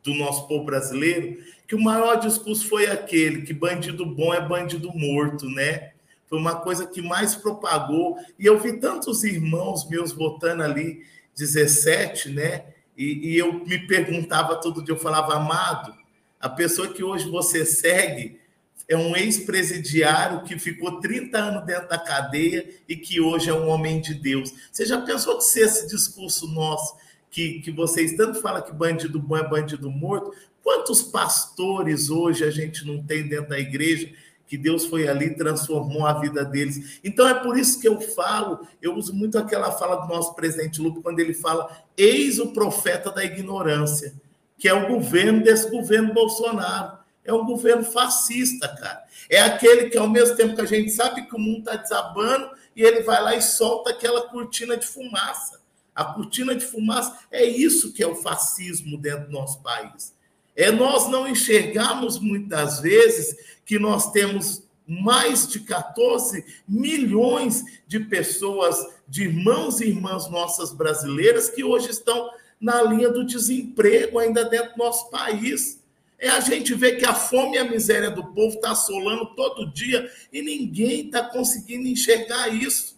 [0.03, 4.91] do nosso povo brasileiro que o maior discurso foi aquele que bandido bom é bandido
[4.93, 5.91] morto, né?
[6.27, 8.17] Foi uma coisa que mais propagou.
[8.37, 11.03] E eu vi tantos irmãos meus votando ali,
[11.35, 12.65] 17, né?
[12.97, 15.93] E, e eu me perguntava todo dia, eu falava, amado,
[16.39, 18.39] a pessoa que hoje você segue
[18.87, 23.67] é um ex-presidiário que ficou 30 anos dentro da cadeia e que hoje é um
[23.67, 24.53] homem de Deus.
[24.71, 26.95] Você já pensou que se esse discurso nosso,
[27.31, 30.31] que, que vocês tanto falam que bandido bom é bandido morto,
[30.65, 34.11] Quantos pastores hoje a gente não tem dentro da igreja
[34.47, 36.99] que Deus foi ali e transformou a vida deles?
[37.03, 40.81] Então é por isso que eu falo, eu uso muito aquela fala do nosso presidente
[40.81, 44.15] Lupe quando ele fala: eis o profeta da ignorância,
[44.57, 46.97] que é o governo desse governo Bolsonaro.
[47.25, 49.03] É um governo fascista, cara.
[49.29, 52.51] É aquele que, ao mesmo tempo que a gente sabe que o mundo está desabando,
[52.75, 55.59] e ele vai lá e solta aquela cortina de fumaça.
[55.95, 60.13] A cortina de fumaça é isso que é o fascismo dentro do nosso país.
[60.55, 68.77] É nós não enxergamos muitas vezes que nós temos mais de 14 milhões de pessoas,
[69.07, 74.73] de irmãos e irmãs nossas brasileiras que hoje estão na linha do desemprego ainda dentro
[74.73, 75.83] do nosso país.
[76.17, 79.71] É a gente ver que a fome e a miséria do povo está assolando todo
[79.71, 82.95] dia e ninguém está conseguindo enxergar isso.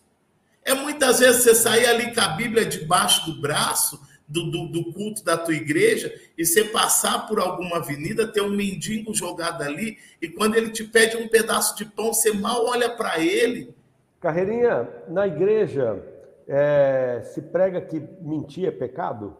[0.64, 4.92] É muitas vezes você sair ali com a Bíblia debaixo do braço, do, do, do,
[4.92, 9.98] culto da tua igreja e você passar por alguma avenida, ter um mendigo jogado ali,
[10.22, 13.74] e quando ele te pede um pedaço de pão, você mal olha para ele.
[14.20, 16.04] Carreirinha, na igreja
[16.48, 19.38] é, se prega que mentir é pecado?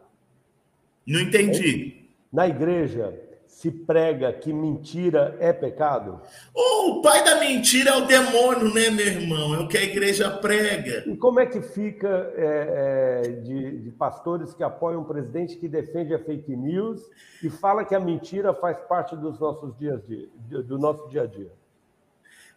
[1.06, 2.08] Não entendi.
[2.32, 6.20] Na igreja se prega que mentira é pecado?
[6.54, 9.54] Oh, o pai da mentira é o demônio, né, meu irmão?
[9.54, 11.02] É o que a igreja prega.
[11.10, 15.66] E como é que fica é, é, de, de, pastores que apoiam um presidente que
[15.66, 17.00] defende a fake news
[17.42, 20.28] e fala que a mentira faz parte dos nossos dias de,
[20.62, 21.50] do nosso dia a dia?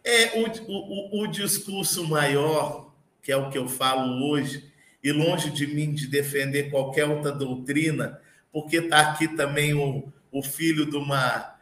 [0.04, 4.70] É o, o, o discurso maior, que é o que eu falo hoje,
[5.02, 8.20] e longe de mim de defender qualquer outra doutrina,
[8.52, 11.52] porque está aqui também o o filho de uma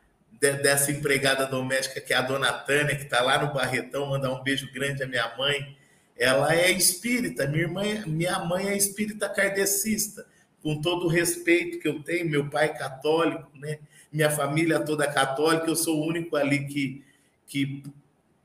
[0.41, 4.43] dessa empregada doméstica que é a dona Tânia, que está lá no Barretão, mandar um
[4.43, 5.77] beijo grande à minha mãe.
[6.17, 10.27] Ela é espírita, minha, irmã, minha mãe é espírita kardecista,
[10.63, 13.79] com todo o respeito que eu tenho, meu pai é católico, né?
[14.13, 17.05] minha família toda é católica, eu sou o único ali que,
[17.47, 17.83] que,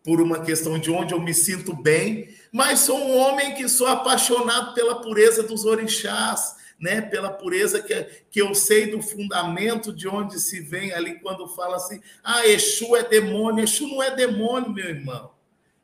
[0.03, 3.88] por uma questão de onde eu me sinto bem, mas sou um homem que sou
[3.88, 10.07] apaixonado pela pureza dos orixás, né, pela pureza que, que eu sei do fundamento de
[10.07, 13.63] onde se vem ali quando fala assim: ah, Exu é demônio.
[13.63, 15.32] Exu não é demônio, meu irmão.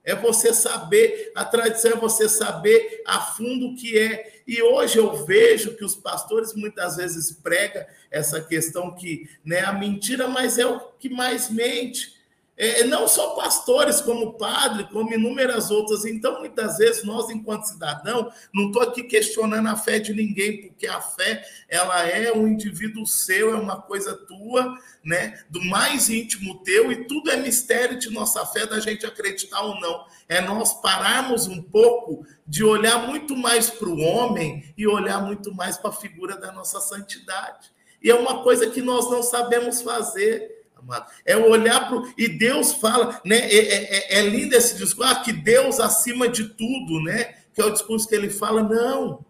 [0.04, 4.42] É você saber, a tradição é você saber a fundo o que é.
[4.48, 9.72] E hoje eu vejo que os pastores muitas vezes pregam essa questão que né, a
[9.72, 12.20] mentira, mas é o que mais mente.
[12.58, 16.06] É, não só pastores, como padre, como inúmeras outras.
[16.06, 20.86] Então, muitas vezes, nós, enquanto cidadão, não estou aqui questionando a fé de ninguém, porque
[20.86, 25.44] a fé, ela é um indivíduo seu, é uma coisa tua, né?
[25.50, 29.80] Do mais íntimo teu, e tudo é mistério de nossa fé, da gente acreditar ou
[29.80, 30.06] não.
[30.30, 35.54] É nós pararmos um pouco de olhar muito mais para o homem e olhar muito
[35.54, 37.72] mais para a figura da nossa santidade.
[38.04, 41.12] E é uma coisa que nós não sabemos fazer amado.
[41.26, 43.38] É olhar para E Deus fala, né?
[43.38, 47.36] É, é, é, é, lindo esse discurso, ah, que Deus acima de tudo, né?
[47.54, 49.26] Que é o discurso que ele fala, não.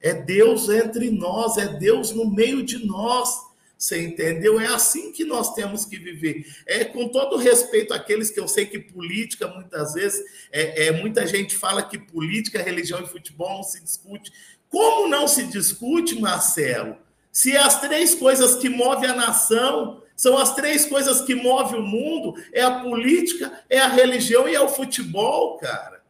[0.00, 3.30] É Deus entre nós, é Deus no meio de nós.
[3.76, 4.58] Você entendeu?
[4.58, 6.46] É assim que nós temos que viver.
[6.66, 11.26] É com todo respeito àqueles que eu sei que política, muitas vezes, é, é muita
[11.26, 14.32] gente fala que política, religião e futebol não se discute.
[14.70, 16.96] Como não se discute, Marcelo?
[17.30, 21.82] Se as três coisas que movem a nação são as três coisas que movem o
[21.82, 26.02] mundo: é a política, é a religião e é o futebol, cara.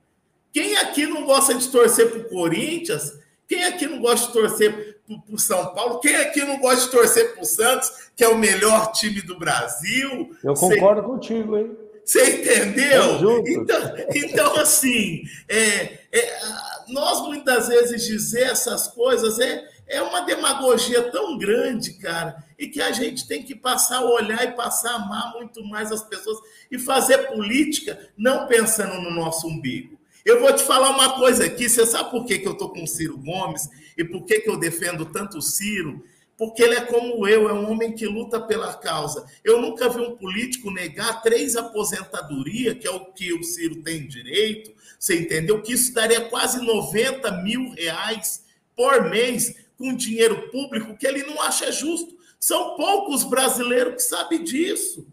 [0.53, 3.19] Quem aqui não gosta de torcer para o Corinthians?
[3.49, 6.01] Quem aqui não gosta de torcer para o São Paulo?
[6.01, 9.39] Quem aqui não gosta de torcer para o Santos, que é o melhor time do
[9.39, 10.35] Brasil?
[10.43, 11.07] Eu concordo Cê...
[11.07, 11.77] contigo, hein?
[12.05, 13.43] Você entendeu?
[13.47, 16.41] Então, então, assim, é, é,
[16.89, 22.81] nós muitas vezes dizer essas coisas é, é uma demagogia tão grande, cara, e que
[22.81, 26.39] a gente tem que passar a olhar e passar a amar muito mais as pessoas
[26.71, 29.99] e fazer política não pensando no nosso umbigo.
[30.25, 32.83] Eu vou te falar uma coisa aqui, você sabe por que, que eu estou com
[32.83, 36.03] o Ciro Gomes e por que, que eu defendo tanto o Ciro?
[36.37, 39.25] Porque ele é como eu, é um homem que luta pela causa.
[39.45, 44.09] Eu nunca vi um político negar três aposentadoria, que é o que o Ciro tem
[44.09, 45.61] direito, você entendeu?
[45.61, 51.41] Que isso daria quase 90 mil reais por mês com dinheiro público que ele não
[51.43, 52.17] acha justo.
[52.39, 55.07] São poucos brasileiros que sabem disso.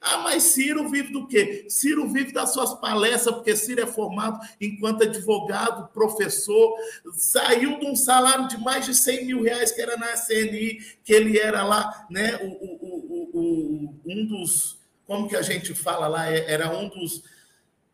[0.00, 1.66] Ah, mas Ciro vive do quê?
[1.68, 6.74] Ciro vive das suas palestras, porque Ciro é formado enquanto advogado, professor,
[7.12, 11.12] saiu de um salário de mais de 100 mil reais, que era na SNI, que
[11.12, 16.32] ele era lá, né, o, o, o, um dos, como que a gente fala lá,
[16.32, 17.22] é, era um dos,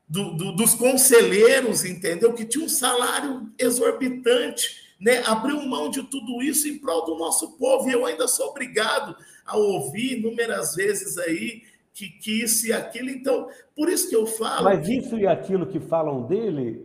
[0.09, 2.33] do, do, dos conselheiros, entendeu?
[2.33, 7.57] Que tinha um salário exorbitante né, abriu mão de tudo isso em prol do nosso
[7.59, 7.89] povo.
[7.89, 11.63] E eu ainda sou obrigado a ouvir inúmeras vezes aí
[11.97, 13.09] que, que isso e aquilo.
[13.09, 14.65] Então, por isso que eu falo.
[14.65, 16.85] Mas isso e aquilo que falam dele,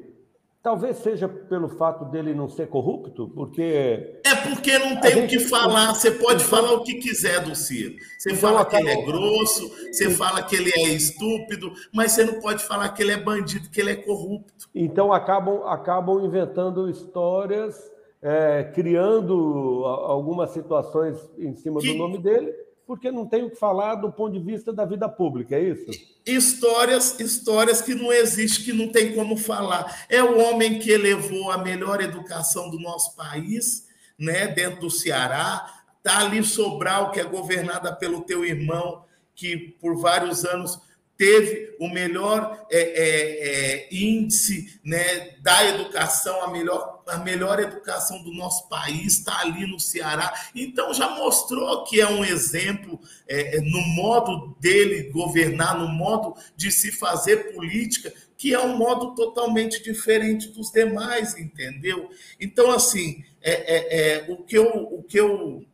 [0.63, 4.19] talvez seja pelo fato dele não ser corrupto, porque.
[4.23, 5.93] É porque não tem o que falar.
[5.93, 7.95] Você pode falar o que quiser do Ciro.
[8.17, 12.23] Você então, fala que ele é grosso, você fala que ele é estúpido, mas você
[12.23, 14.69] não pode falar que ele é bandido, que ele é corrupto.
[14.73, 17.90] Então acabam, acabam inventando histórias
[18.21, 21.91] é, criando algumas situações em cima que...
[21.91, 22.53] do nome dele,
[22.85, 25.91] porque não tem o que falar do ponto de vista da vida pública, é isso?
[26.25, 30.05] Histórias, histórias que não existem, que não tem como falar.
[30.09, 33.87] É o homem que elevou a melhor educação do nosso país,
[34.19, 35.83] né, dentro do Ceará.
[35.97, 39.03] Está ali Sobral, que é governada pelo teu irmão,
[39.33, 40.79] que por vários anos
[41.21, 48.21] teve o melhor é, é, é, índice né, da educação, a melhor, a melhor educação
[48.23, 50.33] do nosso país está ali no Ceará.
[50.55, 56.35] Então já mostrou que é um exemplo é, é, no modo dele governar, no modo
[56.55, 62.09] de se fazer política, que é um modo totalmente diferente dos demais, entendeu?
[62.39, 65.65] Então, assim, é, o, que eu, o, que eu,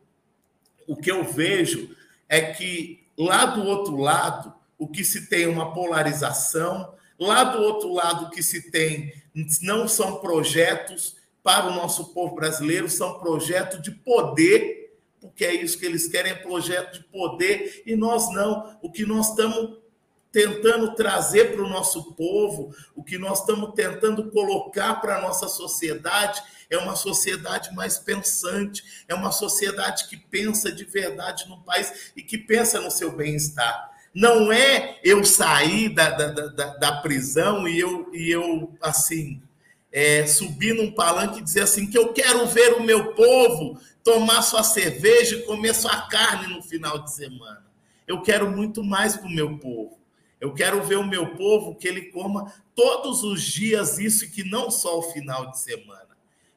[0.86, 1.96] o que eu vejo
[2.28, 7.60] é que lá do outro lado, o que se tem é uma polarização, lá do
[7.62, 9.12] outro lado, o que se tem
[9.62, 15.78] não são projetos para o nosso povo brasileiro, são projetos de poder, porque é isso
[15.78, 18.78] que eles querem, é projeto de poder, e nós não.
[18.82, 19.78] O que nós estamos
[20.30, 25.48] tentando trazer para o nosso povo, o que nós estamos tentando colocar para a nossa
[25.48, 32.12] sociedade é uma sociedade mais pensante, é uma sociedade que pensa de verdade no país
[32.14, 33.90] e que pensa no seu bem-estar.
[34.14, 39.40] Não é eu sair da, da, da, da prisão e eu, e eu assim,
[39.90, 44.42] é, subir num palanque e dizer assim: que eu quero ver o meu povo tomar
[44.42, 47.66] sua cerveja e comer sua carne no final de semana.
[48.06, 49.98] Eu quero muito mais para o meu povo.
[50.40, 54.44] Eu quero ver o meu povo que ele coma todos os dias isso e que
[54.44, 56.07] não só o final de semana.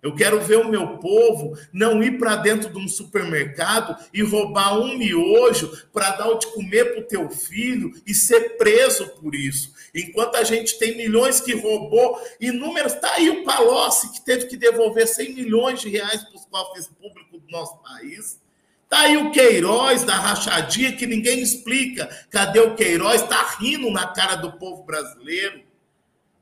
[0.02, 4.80] Eu quero ver o meu povo não ir para dentro de um supermercado e roubar
[4.80, 9.36] um miojo para dar o de comer para o teu filho e ser preso por
[9.36, 9.72] isso.
[9.94, 12.94] Enquanto a gente tem milhões que roubou, inúmeros.
[12.94, 16.88] Está aí o Palocci, que teve que devolver 100 milhões de reais para os cofres
[16.88, 18.40] públicos do nosso país.
[18.84, 22.08] Está aí o Queiroz da rachadinha, que ninguém explica.
[22.30, 23.22] Cadê o Queiroz?
[23.22, 25.62] Está rindo na cara do povo brasileiro.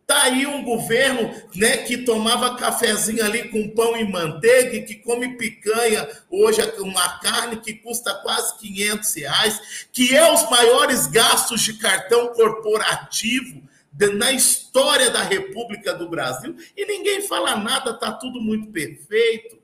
[0.10, 5.38] Está aí um governo né, que tomava cafezinho ali com pão e manteiga que come
[5.38, 11.74] picanha hoje, uma carne que custa quase 500 reais, que é os maiores gastos de
[11.74, 13.62] cartão corporativo
[14.18, 19.59] na história da República do Brasil, e ninguém fala nada, está tudo muito perfeito.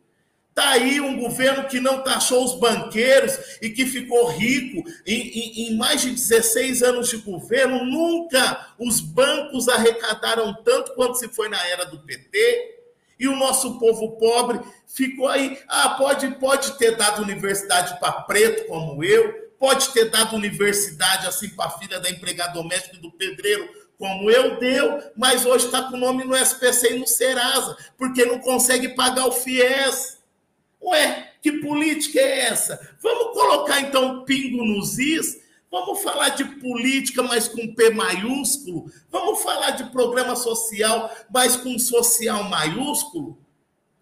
[0.58, 5.68] Está aí um governo que não taxou os banqueiros e que ficou rico em, em,
[5.68, 7.84] em, mais de 16 anos de governo.
[7.84, 12.74] Nunca os bancos arrecadaram tanto quanto se foi na era do PT.
[13.20, 15.60] E o nosso povo pobre ficou aí.
[15.68, 21.50] Ah, pode, pode ter dado universidade para preto como eu, pode ter dado universidade assim
[21.50, 25.96] para filha da empregada doméstica e do pedreiro como eu deu, mas hoje está com
[25.96, 30.16] o nome no SPC e no Serasa, porque não consegue pagar o FIES.
[30.86, 32.96] Ué, que política é essa?
[33.02, 35.44] Vamos colocar então pingo nos is?
[35.72, 38.90] Vamos falar de política, mas com P maiúsculo?
[39.10, 43.38] Vamos falar de programa social, mas com social maiúsculo?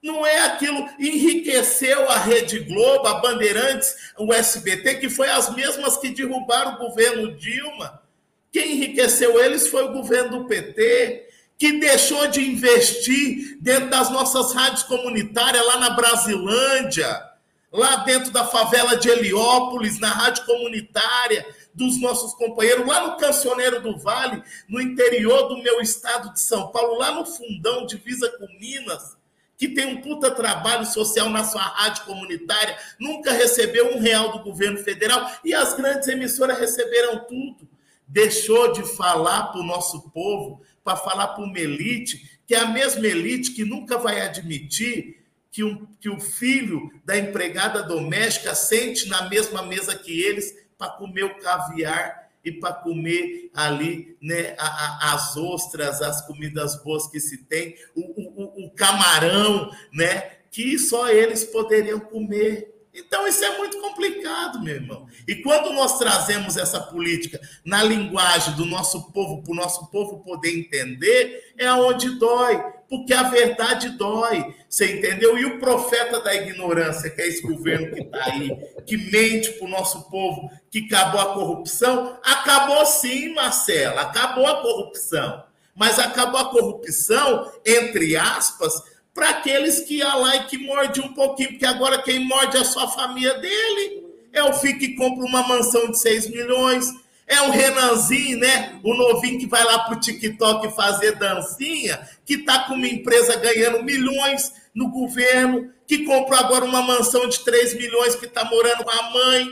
[0.02, 5.96] Não é aquilo, enriqueceu a Rede Globo, a Bandeirantes, o SBT, que foi as mesmas
[5.96, 8.04] que derrubaram o governo Dilma.
[8.52, 11.23] Quem enriqueceu eles foi o governo do PT
[11.58, 17.34] que deixou de investir dentro das nossas rádios comunitárias lá na Brasilândia,
[17.72, 23.82] lá dentro da favela de Heliópolis, na rádio comunitária dos nossos companheiros, lá no Cancioneiro
[23.82, 28.46] do Vale, no interior do meu estado de São Paulo, lá no Fundão, divisa com
[28.60, 29.18] Minas,
[29.58, 34.44] que tem um puta trabalho social na sua rádio comunitária, nunca recebeu um real do
[34.44, 37.68] governo federal e as grandes emissoras receberam tudo.
[38.08, 42.68] Deixou de falar para o nosso povo para falar para uma elite, que é a
[42.68, 49.08] mesma elite que nunca vai admitir que, um, que o filho da empregada doméstica sente
[49.08, 54.66] na mesma mesa que eles para comer o caviar e para comer ali né, a,
[54.66, 60.20] a, as ostras, as comidas boas que se tem, o, o, o camarão, né,
[60.52, 62.73] que só eles poderiam comer.
[62.94, 65.08] Então, isso é muito complicado, meu irmão.
[65.28, 70.24] E quando nós trazemos essa política na linguagem do nosso povo, para o nosso povo
[70.24, 74.54] poder entender, é onde dói, porque a verdade dói.
[74.70, 75.36] Você entendeu?
[75.40, 78.52] E o profeta da ignorância, que é esse governo que está aí,
[78.86, 84.62] que mente para o nosso povo, que acabou a corrupção, acabou sim, Marcela, acabou a
[84.62, 85.44] corrupção.
[85.76, 88.80] Mas acabou a corrupção, entre aspas,
[89.14, 92.62] para aqueles que ia lá e que morde um pouquinho, porque agora quem morde é
[92.62, 94.04] a família dele.
[94.32, 96.92] É o filho que compra uma mansão de 6 milhões.
[97.28, 98.80] É o Renanzinho, né?
[98.84, 103.84] O novinho que vai lá pro TikTok fazer dancinha, que tá com uma empresa ganhando
[103.84, 108.90] milhões no governo, que comprou agora uma mansão de 3 milhões que tá morando com
[108.90, 109.48] a mãe.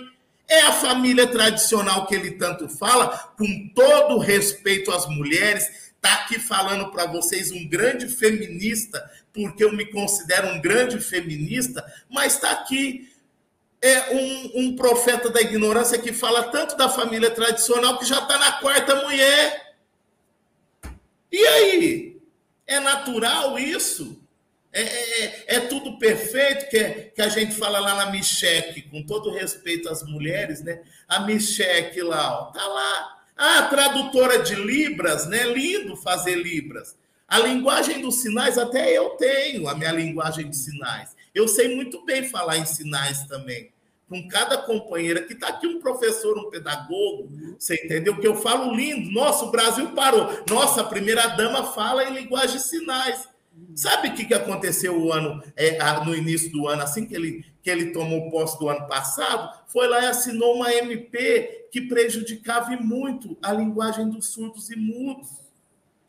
[0.50, 3.08] É a família tradicional que ele tanto fala,
[3.38, 9.02] com todo respeito às mulheres, tá aqui falando para vocês um grande feminista
[9.34, 13.12] porque eu me considero um grande feminista, mas está aqui
[13.82, 18.38] é um, um profeta da ignorância que fala tanto da família tradicional que já está
[18.38, 19.76] na quarta mulher.
[21.32, 22.22] E aí?
[22.68, 24.22] É natural isso?
[24.72, 28.84] É, é, é, é, tudo perfeito que, é, que a gente fala lá na Micheque,
[28.84, 30.82] com todo respeito às mulheres, né?
[31.08, 33.18] A Micheque lá, ó, tá lá.
[33.36, 35.44] Ah, tradutora de Libras, né?
[35.44, 36.96] Lindo fazer Libras.
[37.32, 41.16] A linguagem dos sinais, até eu tenho a minha linguagem de sinais.
[41.34, 43.72] Eu sei muito bem falar em sinais também.
[44.10, 48.18] Com cada companheira, que está aqui um professor, um pedagogo, você entendeu?
[48.20, 49.10] Que eu falo lindo.
[49.12, 50.28] Nossa, o Brasil parou.
[50.50, 53.26] Nossa, a primeira dama fala em linguagem de sinais.
[53.76, 57.46] Sabe o que, que aconteceu o ano, é, no início do ano, assim que ele,
[57.64, 59.58] que ele tomou posse do ano passado?
[59.68, 65.41] Foi lá e assinou uma MP que prejudicava muito a linguagem dos surdos e mudos.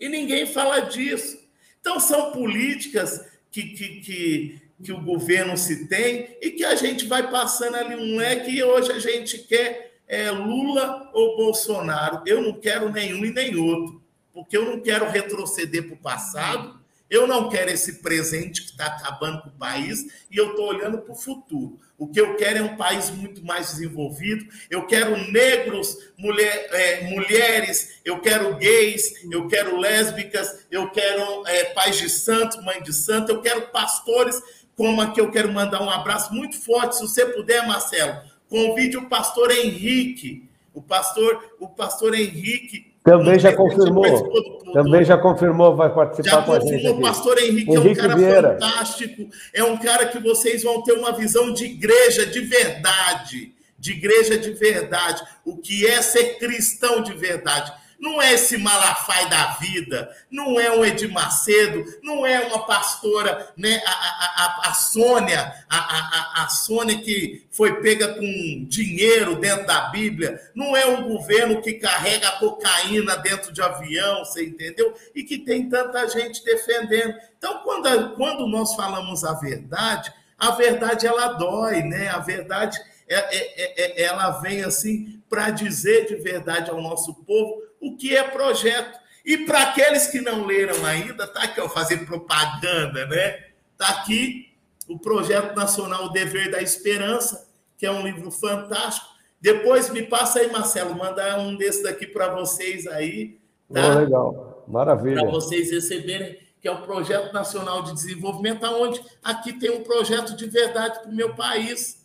[0.03, 1.39] E ninguém fala disso.
[1.81, 7.07] Então, são políticas que, que, que, que o governo se tem e que a gente
[7.07, 12.21] vai passando ali um leque e hoje a gente quer é, Lula ou Bolsonaro.
[12.27, 14.03] Eu não quero nenhum e nem outro,
[14.35, 16.82] porque eu não quero retroceder para o passado
[17.13, 20.97] eu não quero esse presente que está acabando com o país e eu estou olhando
[20.97, 21.79] para o futuro.
[21.99, 24.47] O que eu quero é um país muito mais desenvolvido.
[24.71, 31.65] Eu quero negros, mulher, é, mulheres, eu quero gays, eu quero lésbicas, eu quero é,
[31.67, 34.41] pais de santo, mãe de santo, eu quero pastores,
[34.75, 38.23] como aqui eu quero mandar um abraço muito forte, se você puder, Marcelo.
[38.49, 40.49] Convide o pastor Henrique.
[40.73, 44.53] O pastor, o pastor Henrique também já confirmou.
[44.73, 46.89] Também já confirmou, vai participar já com a gente.
[46.89, 48.53] O pastor Henrique, Henrique, é um cara Vieira.
[48.53, 49.29] fantástico.
[49.53, 53.53] É um cara que vocês vão ter uma visão de igreja de verdade.
[53.79, 55.23] De igreja de verdade.
[55.45, 57.73] O que é ser cristão de verdade
[58.03, 63.53] não é esse Malafai da vida, não é um Edir Macedo, não é uma pastora,
[63.57, 69.37] né, a, a, a, a Sônia, a, a, a Sônia que foi pega com dinheiro
[69.37, 74.93] dentro da Bíblia, não é um governo que carrega cocaína dentro de avião, você entendeu?
[75.15, 77.15] E que tem tanta gente defendendo.
[77.39, 82.09] Então, quando, quando nós falamos a verdade, a verdade ela dói, né?
[82.09, 87.63] A verdade é, é, é, ela vem assim para dizer de verdade ao nosso povo
[87.81, 89.01] o que é projeto.
[89.25, 93.47] E para aqueles que não leram ainda, tá aqui, ó, fazer propaganda, né?
[93.79, 94.53] Tá aqui
[94.87, 99.07] o Projeto Nacional o Dever da Esperança, que é um livro fantástico.
[99.41, 103.41] Depois me passa aí, Marcelo, mandar um desses daqui para vocês aí.
[103.73, 103.81] Tá?
[103.87, 105.23] Oh, legal, maravilha.
[105.23, 110.37] Para vocês receberem, que é o Projeto Nacional de Desenvolvimento, onde aqui tem um projeto
[110.37, 112.02] de verdade para o meu país.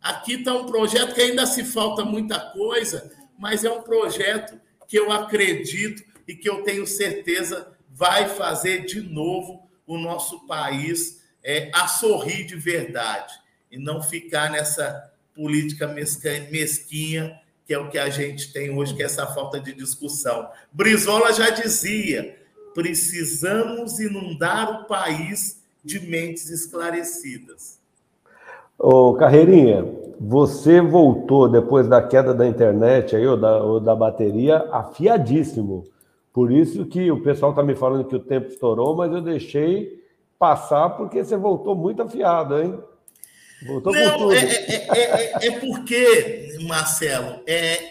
[0.00, 4.98] Aqui está um projeto que ainda se falta muita coisa, mas é um projeto que
[4.98, 11.70] eu acredito e que eu tenho certeza vai fazer de novo o nosso país é,
[11.74, 13.34] a sorrir de verdade
[13.70, 19.02] e não ficar nessa política mesquinha que é o que a gente tem hoje, que
[19.02, 20.50] é essa falta de discussão.
[20.72, 22.34] Brizola já dizia:
[22.72, 27.77] precisamos inundar o país de mentes esclarecidas.
[28.78, 29.84] Ô, Carreirinha,
[30.20, 35.84] você voltou depois da queda da internet aí, ou da, ou da bateria, afiadíssimo.
[36.32, 40.04] Por isso que o pessoal está me falando que o tempo estourou, mas eu deixei
[40.38, 42.78] passar porque você voltou muito afiado, hein?
[43.66, 47.40] Voltou Não, é, é, é, é, porque, Marcelo,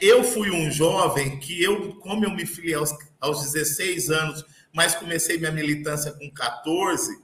[0.01, 4.95] eu fui um jovem que eu, como eu me filiei aos, aos 16 anos, mas
[4.95, 7.21] comecei minha militância com 14,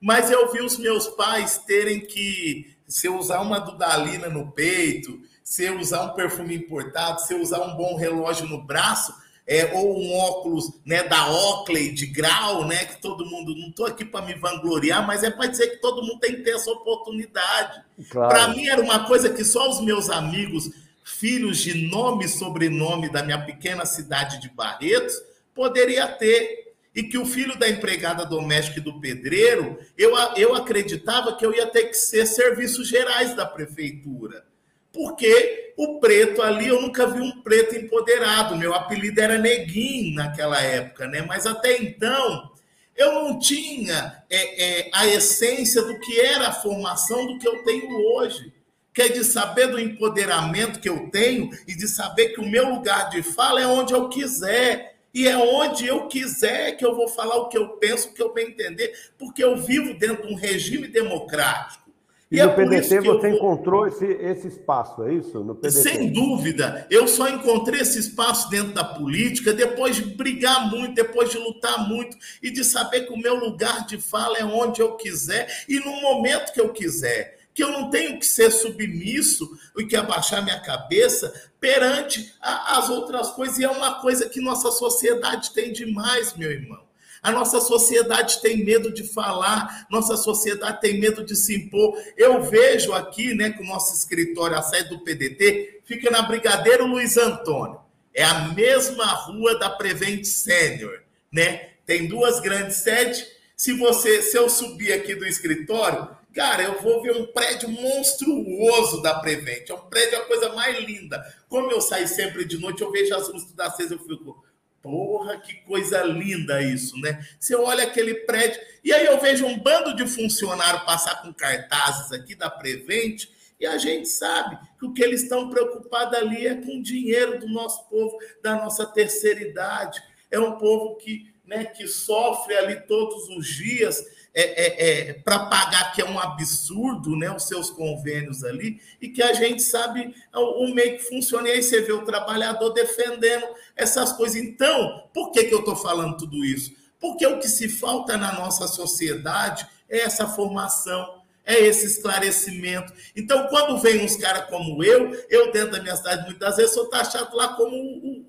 [0.00, 5.20] mas eu vi os meus pais terem que se eu usar uma dudalina no peito,
[5.42, 9.14] se eu usar um perfume importado, se eu usar um bom relógio no braço,
[9.46, 13.86] é, ou um óculos né, da Oakley de grau, né, que todo mundo, não estou
[13.86, 16.70] aqui para me vangloriar, mas é para dizer que todo mundo tem que ter essa
[16.70, 17.82] oportunidade.
[18.08, 18.30] Claro.
[18.30, 20.70] Para mim era uma coisa que só os meus amigos,
[21.04, 25.14] filhos de nome e sobrenome da minha pequena cidade de Barretos,
[25.54, 26.63] poderia ter
[26.94, 31.52] e que o filho da empregada doméstica e do pedreiro, eu, eu acreditava que eu
[31.52, 34.44] ia ter que ser serviços gerais da prefeitura.
[34.92, 38.56] Porque o preto ali, eu nunca vi um preto empoderado.
[38.56, 41.22] Meu apelido era Neguinho naquela época, né?
[41.22, 42.52] Mas até então,
[42.96, 47.64] eu não tinha é, é, a essência do que era a formação do que eu
[47.64, 48.52] tenho hoje.
[48.92, 52.68] Que é de saber do empoderamento que eu tenho e de saber que o meu
[52.68, 57.06] lugar de fala é onde eu quiser, e é onde eu quiser que eu vou
[57.08, 60.34] falar o que eu penso, o que eu bem entender, porque eu vivo dentro de
[60.34, 61.84] um regime democrático.
[62.30, 63.26] E, e no é PDT você vou...
[63.26, 65.38] encontrou esse, esse espaço, é isso?
[65.44, 65.70] No PDT.
[65.70, 66.84] Sem dúvida.
[66.90, 71.88] Eu só encontrei esse espaço dentro da política depois de brigar muito, depois de lutar
[71.88, 75.78] muito e de saber que o meu lugar de fala é onde eu quiser e
[75.78, 80.42] no momento que eu quiser que eu não tenho que ser submisso e que abaixar
[80.42, 83.58] minha cabeça perante a, as outras coisas.
[83.58, 86.82] E é uma coisa que nossa sociedade tem demais, meu irmão.
[87.22, 91.96] A nossa sociedade tem medo de falar, nossa sociedade tem medo de se impor.
[92.18, 96.86] Eu vejo aqui, né, que o nosso escritório, a sede do PDT, fica na Brigadeiro
[96.86, 97.80] Luiz Antônio.
[98.12, 101.00] É a mesma rua da Prevent Senior,
[101.32, 101.70] né?
[101.86, 103.26] Tem duas grandes sedes.
[103.56, 109.00] Se você, se eu subir aqui do escritório, cara, eu vou ver um prédio monstruoso
[109.00, 109.70] da Prevent.
[109.70, 111.22] É um prédio, é a coisa mais linda.
[111.48, 114.44] Como eu saio sempre de noite, eu vejo as luzes da acesas, eu fico,
[114.84, 117.26] Porra, que coisa linda isso, né?
[117.40, 122.12] Você olha aquele prédio, e aí eu vejo um bando de funcionário passar com cartazes
[122.12, 123.28] aqui da Prevent,
[123.58, 127.40] e a gente sabe que o que eles estão preocupados ali é com o dinheiro
[127.40, 130.02] do nosso povo, da nossa terceira idade.
[130.30, 134.04] É um povo que, né, que sofre ali todos os dias
[134.34, 139.08] é, é, é para pagar, que é um absurdo, né, os seus convênios ali, e
[139.08, 141.48] que a gente sabe o, o meio que funciona.
[141.48, 144.36] E aí você vê o trabalhador defendendo essas coisas.
[144.36, 146.72] Então, por que, que eu estou falando tudo isso?
[146.98, 152.92] Porque o que se falta na nossa sociedade é essa formação, é esse esclarecimento.
[153.14, 156.88] Então, quando vem uns caras como eu, eu dentro da minha cidade, muitas vezes, sou
[156.88, 157.76] taxado lá como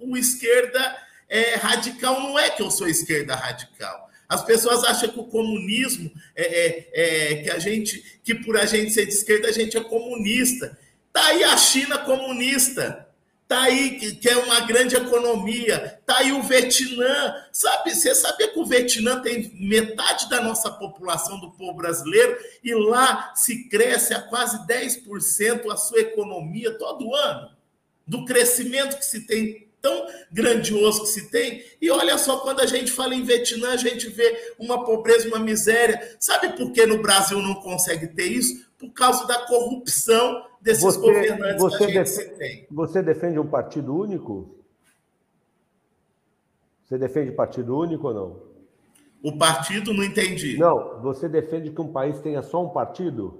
[0.02, 0.98] o esquerda
[1.30, 2.20] é, radical.
[2.20, 4.05] Não é que eu sou esquerda radical.
[4.28, 8.66] As pessoas acham que o comunismo é, é, é, que a gente, que por a
[8.66, 10.78] gente ser de esquerda, a gente é comunista.
[11.14, 13.06] Tá aí a China comunista.
[13.48, 16.00] Tá aí que, que é uma grande economia.
[16.04, 17.36] Tá aí o Vietnã.
[17.52, 22.74] Sabe, você sabia que o Vietnã tem metade da nossa população do povo brasileiro e
[22.74, 27.52] lá se cresce a quase 10% a sua economia todo ano?
[28.08, 31.64] Do crescimento que se tem tão grandioso que se tem.
[31.80, 35.38] E olha só, quando a gente fala em Vietnã, a gente vê uma pobreza, uma
[35.38, 36.18] miséria.
[36.20, 38.66] Sabe por que no Brasil não consegue ter isso?
[38.80, 42.68] Por causa da corrupção desses você, governantes você que a gente tem.
[42.72, 44.56] Você defende um partido único?
[46.84, 48.42] Você defende partido único ou não?
[49.22, 50.58] O partido, não entendi.
[50.58, 53.40] Não, você defende que um país tenha só um partido?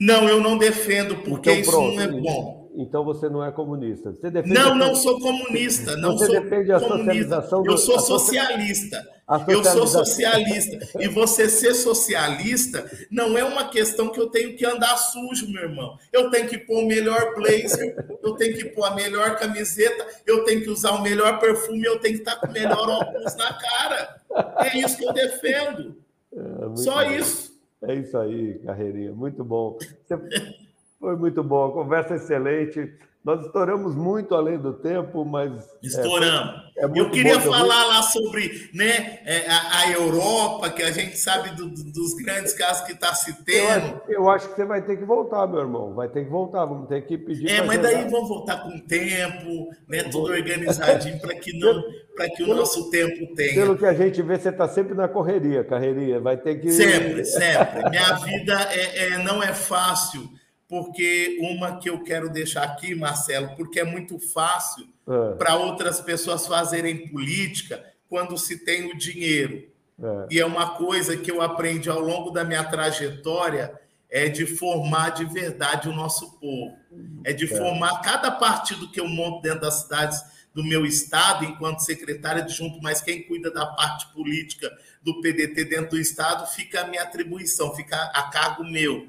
[0.00, 4.12] Não, eu não defendo, porque então, isso não é bom então você não é comunista.
[4.12, 5.96] Você não, não sou comunista.
[5.96, 7.40] Não você sou defende a comunista.
[7.40, 7.66] do...
[7.66, 9.06] Eu sou socialista.
[9.46, 10.78] Eu sou socialista.
[10.98, 15.64] E você ser socialista não é uma questão que eu tenho que andar sujo, meu
[15.64, 15.98] irmão.
[16.12, 20.44] Eu tenho que pôr o melhor blazer, eu tenho que pôr a melhor camiseta, eu
[20.44, 23.52] tenho que usar o melhor perfume, eu tenho que estar com o melhor óculos na
[23.52, 24.20] cara.
[24.64, 25.96] É isso que eu defendo.
[26.32, 27.10] É, Só bom.
[27.10, 27.58] isso.
[27.82, 29.12] É isso aí, carreirinha.
[29.12, 29.78] Muito bom.
[30.06, 30.67] Você...
[31.00, 32.92] Foi muito bom, conversa excelente.
[33.24, 35.52] Nós estouramos muito além do tempo, mas.
[35.52, 36.62] É, estouramos.
[36.76, 41.18] É, é Eu queria falar lá sobre né, é, a, a, Europa, que a gente
[41.18, 43.66] sabe do, do, dos grandes casos que está se tendo.
[43.66, 45.94] Eu acho, eu acho, que você vai ter que voltar, meu irmão.
[45.94, 47.50] Vai ter que voltar, vamos ter que pedir.
[47.50, 51.84] É, mas daí vamos voltar com tempo, né, tudo organizadinho, para que, não,
[52.34, 53.54] que o nosso tempo tenha.
[53.54, 56.18] Pelo que a gente vê, você está sempre na correria, carreirinha.
[56.18, 56.70] Vai ter que.
[56.70, 57.90] Sempre, sempre.
[57.90, 60.37] Minha vida é, é não é fácil
[60.68, 65.34] porque uma que eu quero deixar aqui, Marcelo, porque é muito fácil é.
[65.36, 69.66] para outras pessoas fazerem política quando se tem o dinheiro.
[70.00, 70.26] É.
[70.30, 75.10] E é uma coisa que eu aprendi ao longo da minha trajetória é de formar
[75.10, 76.76] de verdade o nosso povo.
[77.24, 77.48] É de é.
[77.48, 80.22] formar cada partido que eu monto dentro das cidades
[80.54, 84.70] do meu estado, enquanto secretária adjunto, mas quem cuida da parte política
[85.02, 89.08] do PDT dentro do estado, fica a minha atribuição, fica a cargo meu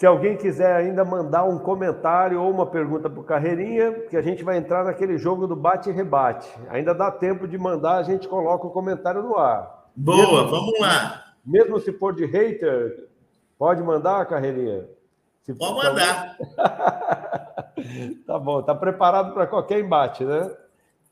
[0.00, 4.22] se alguém quiser ainda mandar um comentário ou uma pergunta para o Carreirinha, que a
[4.22, 6.48] gente vai entrar naquele jogo do bate e rebate.
[6.70, 9.90] Ainda dá tempo de mandar, a gente coloca o comentário no ar.
[9.94, 11.22] Boa, mesmo, vamos lá.
[11.44, 13.10] Mesmo se for de hater,
[13.58, 14.86] pode mandar, Carreirinha?
[15.42, 16.34] Se pode mandar.
[18.26, 20.50] tá bom, tá preparado para qualquer embate, né?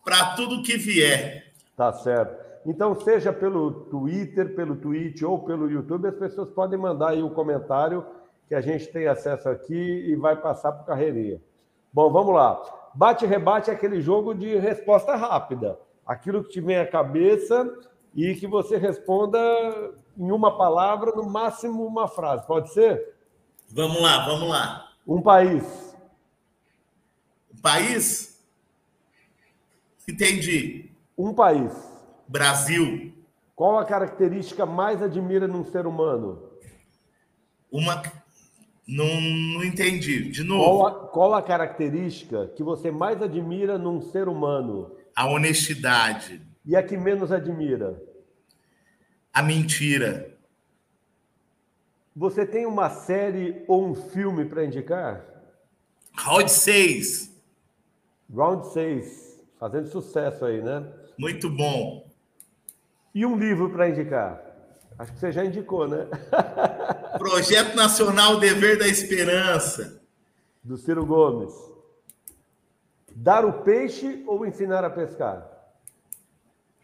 [0.02, 1.52] Para tudo que vier.
[1.76, 2.42] Tá certo.
[2.64, 7.28] Então, seja pelo Twitter, pelo Twitch ou pelo YouTube, as pessoas podem mandar aí um
[7.28, 8.02] comentário
[8.48, 11.40] que a gente tem acesso aqui e vai passar para o Carreirinha.
[11.92, 12.60] Bom, vamos lá.
[12.94, 15.78] Bate-rebate é aquele jogo de resposta rápida.
[16.06, 17.70] Aquilo que te vem à cabeça
[18.14, 19.38] e que você responda
[20.16, 22.46] em uma palavra, no máximo uma frase.
[22.46, 23.14] Pode ser?
[23.70, 24.88] Vamos lá, vamos lá.
[25.06, 25.94] Um país.
[27.54, 28.42] Um país?
[30.08, 30.90] Entendi.
[31.16, 31.72] Um país.
[32.26, 33.12] Brasil.
[33.54, 36.50] Qual a característica mais admira num ser humano?
[37.70, 38.00] Uma
[38.88, 40.30] não, não entendi.
[40.30, 40.64] De novo.
[40.64, 44.96] Qual a, qual a característica que você mais admira num ser humano?
[45.14, 46.40] A honestidade.
[46.64, 48.02] E a que menos admira?
[49.30, 50.34] A mentira.
[52.16, 55.22] Você tem uma série ou um filme para indicar?
[56.16, 57.30] Round 6.
[58.34, 59.38] Round 6.
[59.60, 60.90] Fazendo sucesso aí, né?
[61.18, 62.08] Muito bom.
[63.14, 64.42] E um livro para indicar?
[64.98, 66.06] Acho que você já indicou, né?
[67.18, 70.02] Projeto Nacional Dever da Esperança.
[70.62, 71.52] Do Ciro Gomes.
[73.14, 75.46] Dar o peixe ou ensinar a pescar?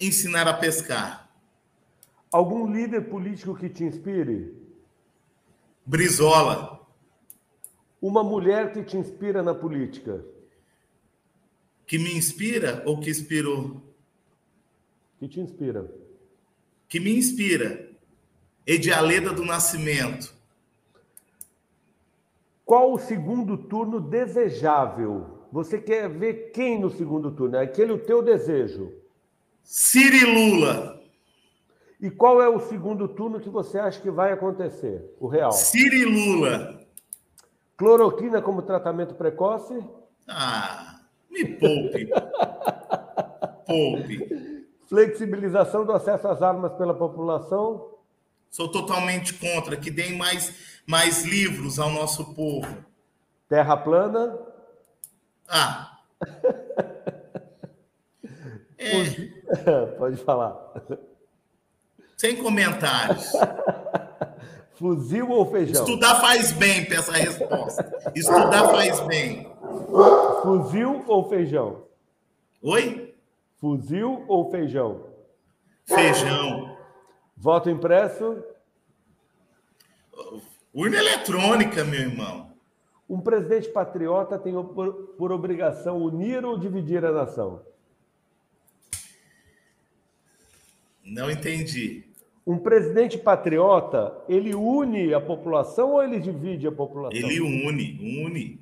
[0.00, 1.30] Ensinar a pescar.
[2.30, 4.52] Algum líder político que te inspire?
[5.86, 6.80] Brizola.
[8.00, 10.24] Uma mulher que te inspira na política?
[11.86, 13.80] Que me inspira ou que inspirou?
[15.18, 15.90] Que te inspira.
[16.88, 17.93] Que me inspira.
[18.66, 20.32] Edialeda do Nascimento.
[22.64, 25.46] Qual o segundo turno desejável?
[25.52, 27.56] Você quer ver quem no segundo turno?
[27.56, 28.92] É aquele o teu desejo.
[29.62, 31.00] Ciri Lula.
[32.00, 35.14] E qual é o segundo turno que você acha que vai acontecer?
[35.20, 35.52] O real.
[35.52, 36.80] Ciri Lula.
[37.76, 39.78] Cloroquina como tratamento precoce?
[40.26, 41.00] Ah,
[41.30, 42.08] me poupe.
[43.66, 44.66] poupe.
[44.86, 47.93] Flexibilização do acesso às armas pela população?
[48.54, 50.54] Sou totalmente contra que deem mais,
[50.86, 52.84] mais livros ao nosso povo.
[53.48, 54.38] Terra plana?
[55.48, 55.98] Ah.
[58.76, 59.86] É.
[59.96, 60.54] Pode falar.
[62.18, 63.32] Sem comentários.
[64.76, 65.82] Fuzil ou feijão?
[65.82, 68.12] Estudar faz bem para essa resposta.
[68.14, 69.50] Estudar faz bem.
[70.42, 71.86] Fuzil ou feijão?
[72.60, 73.14] Oi?
[73.56, 75.06] Fuzil ou feijão?
[75.86, 76.63] Feijão.
[77.36, 78.42] Voto impresso?
[80.72, 82.52] Urna eletrônica, meu irmão.
[83.08, 87.62] Um presidente patriota tem por, por obrigação unir ou dividir a nação?
[91.04, 92.04] Não entendi.
[92.46, 97.18] Um presidente patriota, ele une a população ou ele divide a população?
[97.18, 98.60] Ele une, une.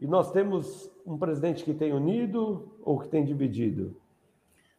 [0.00, 3.96] E nós temos um presidente que tem unido ou que tem dividido?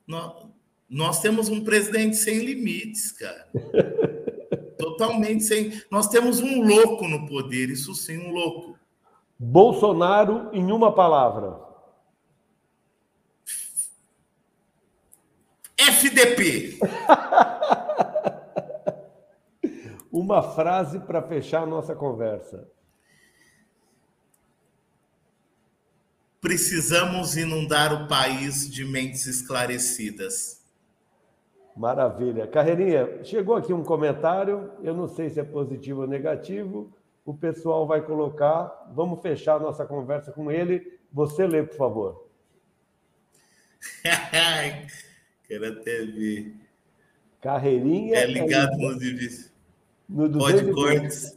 [0.07, 0.45] Nós,
[0.89, 3.47] nós temos um presidente sem limites, cara.
[4.77, 5.81] Totalmente sem.
[5.89, 8.77] Nós temos um louco no poder, isso sim, um louco.
[9.37, 11.59] Bolsonaro em uma palavra.
[15.77, 16.79] FDP.
[20.11, 22.69] uma frase para fechar a nossa conversa.
[26.39, 30.64] Precisamos inundar o país de mentes esclarecidas.
[31.75, 32.47] Maravilha.
[32.47, 36.91] Carreirinha, chegou aqui um comentário, eu não sei se é positivo ou negativo,
[37.25, 40.99] o pessoal vai colocar, vamos fechar a nossa conversa com ele.
[41.11, 42.29] Você lê, por favor.
[45.47, 46.55] Quero até ver.
[47.41, 48.17] Carreirinha.
[48.17, 49.49] É ligado é no divisão.
[50.07, 51.35] No Pode cortes.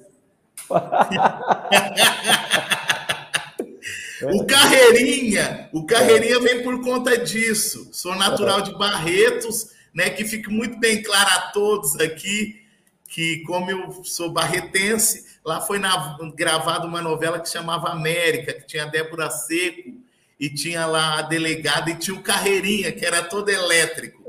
[4.32, 7.88] o Carreirinha, o Carreirinha vem por conta disso.
[7.92, 10.10] Sou natural de Barretos, né?
[10.10, 12.62] Que fique muito bem claro a todos aqui
[13.08, 18.66] que, como eu sou barretense, lá foi na, gravada uma novela que chamava América, que
[18.66, 19.94] tinha Débora Seco
[20.38, 24.22] e tinha lá a delegada e tinha o Carreirinha, que era todo elétrico.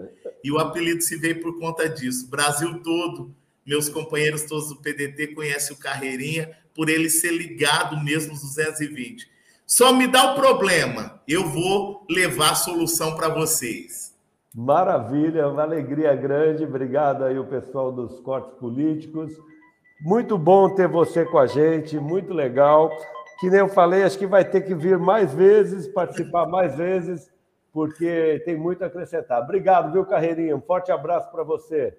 [0.43, 2.30] E o apelido se veio por conta disso.
[2.30, 3.36] Brasil todo,
[3.66, 9.30] meus companheiros todos do PDT conhecem o Carreirinha por ele ser ligado mesmo aos 220.
[9.68, 14.09] Só me dá o problema, eu vou levar a solução para vocês.
[14.54, 16.64] Maravilha, uma alegria grande.
[16.64, 19.32] Obrigado aí o pessoal dos cortes políticos.
[20.02, 22.89] Muito bom ter você com a gente, muito legal.
[23.39, 27.30] Que nem eu falei, acho que vai ter que vir mais vezes, participar mais vezes,
[27.72, 29.41] porque tem muito a acrescentar.
[29.41, 30.56] Obrigado, viu, Carreirinha?
[30.56, 31.97] Um forte abraço para você.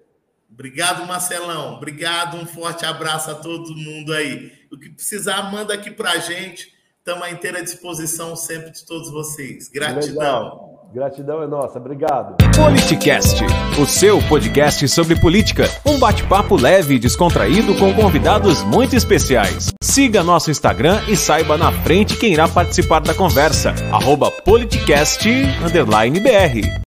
[0.51, 1.75] Obrigado, Marcelão.
[1.75, 4.51] Obrigado, um forte abraço a todo mundo aí.
[4.71, 6.73] O que precisar, manda aqui para a gente.
[6.97, 9.69] Estamos à inteira disposição sempre de todos vocês.
[9.69, 10.43] Gratidão.
[10.43, 10.70] Legal.
[10.93, 12.35] Gratidão é nossa, obrigado.
[12.53, 13.41] Politicast,
[13.81, 15.63] o seu podcast sobre política.
[15.85, 19.69] Um bate-papo leve e descontraído com convidados muito especiais.
[19.81, 23.73] Siga nosso Instagram e saiba na frente quem irá participar da conversa.
[24.43, 26.90] Politicast_br